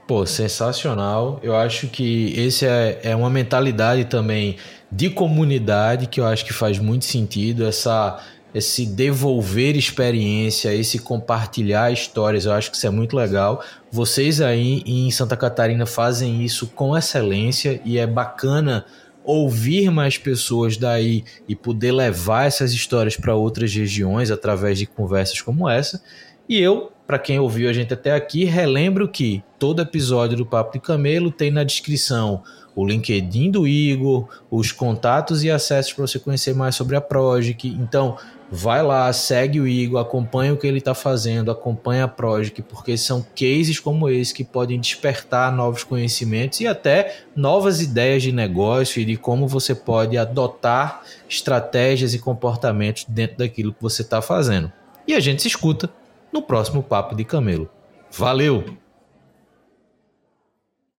[0.07, 1.39] Pô, sensacional.
[1.43, 4.57] Eu acho que esse é, é uma mentalidade também
[4.91, 7.65] de comunidade que eu acho que faz muito sentido.
[7.65, 8.19] Essa
[8.53, 13.63] esse devolver experiência, esse compartilhar histórias, eu acho que isso é muito legal.
[13.91, 18.85] Vocês aí em Santa Catarina fazem isso com excelência e é bacana
[19.23, 25.41] ouvir mais pessoas daí e poder levar essas histórias para outras regiões através de conversas
[25.41, 26.01] como essa.
[26.47, 30.73] E eu, para quem ouviu a gente até aqui, relembro que todo episódio do Papo
[30.73, 32.43] de Camelo tem na descrição
[32.75, 37.67] o LinkedIn do Igor, os contatos e acessos para você conhecer mais sobre a Project.
[37.67, 38.17] Então,
[38.55, 42.95] vai lá, segue o Igor, acompanha o que ele está fazendo, acompanha a Project, porque
[42.95, 49.01] são cases como esse que podem despertar novos conhecimentos e até novas ideias de negócio
[49.01, 54.71] e de como você pode adotar estratégias e comportamentos dentro daquilo que você está fazendo.
[55.07, 55.89] E a gente se escuta
[56.31, 57.67] no próximo Papo de Camelo.
[58.11, 58.82] Valeu!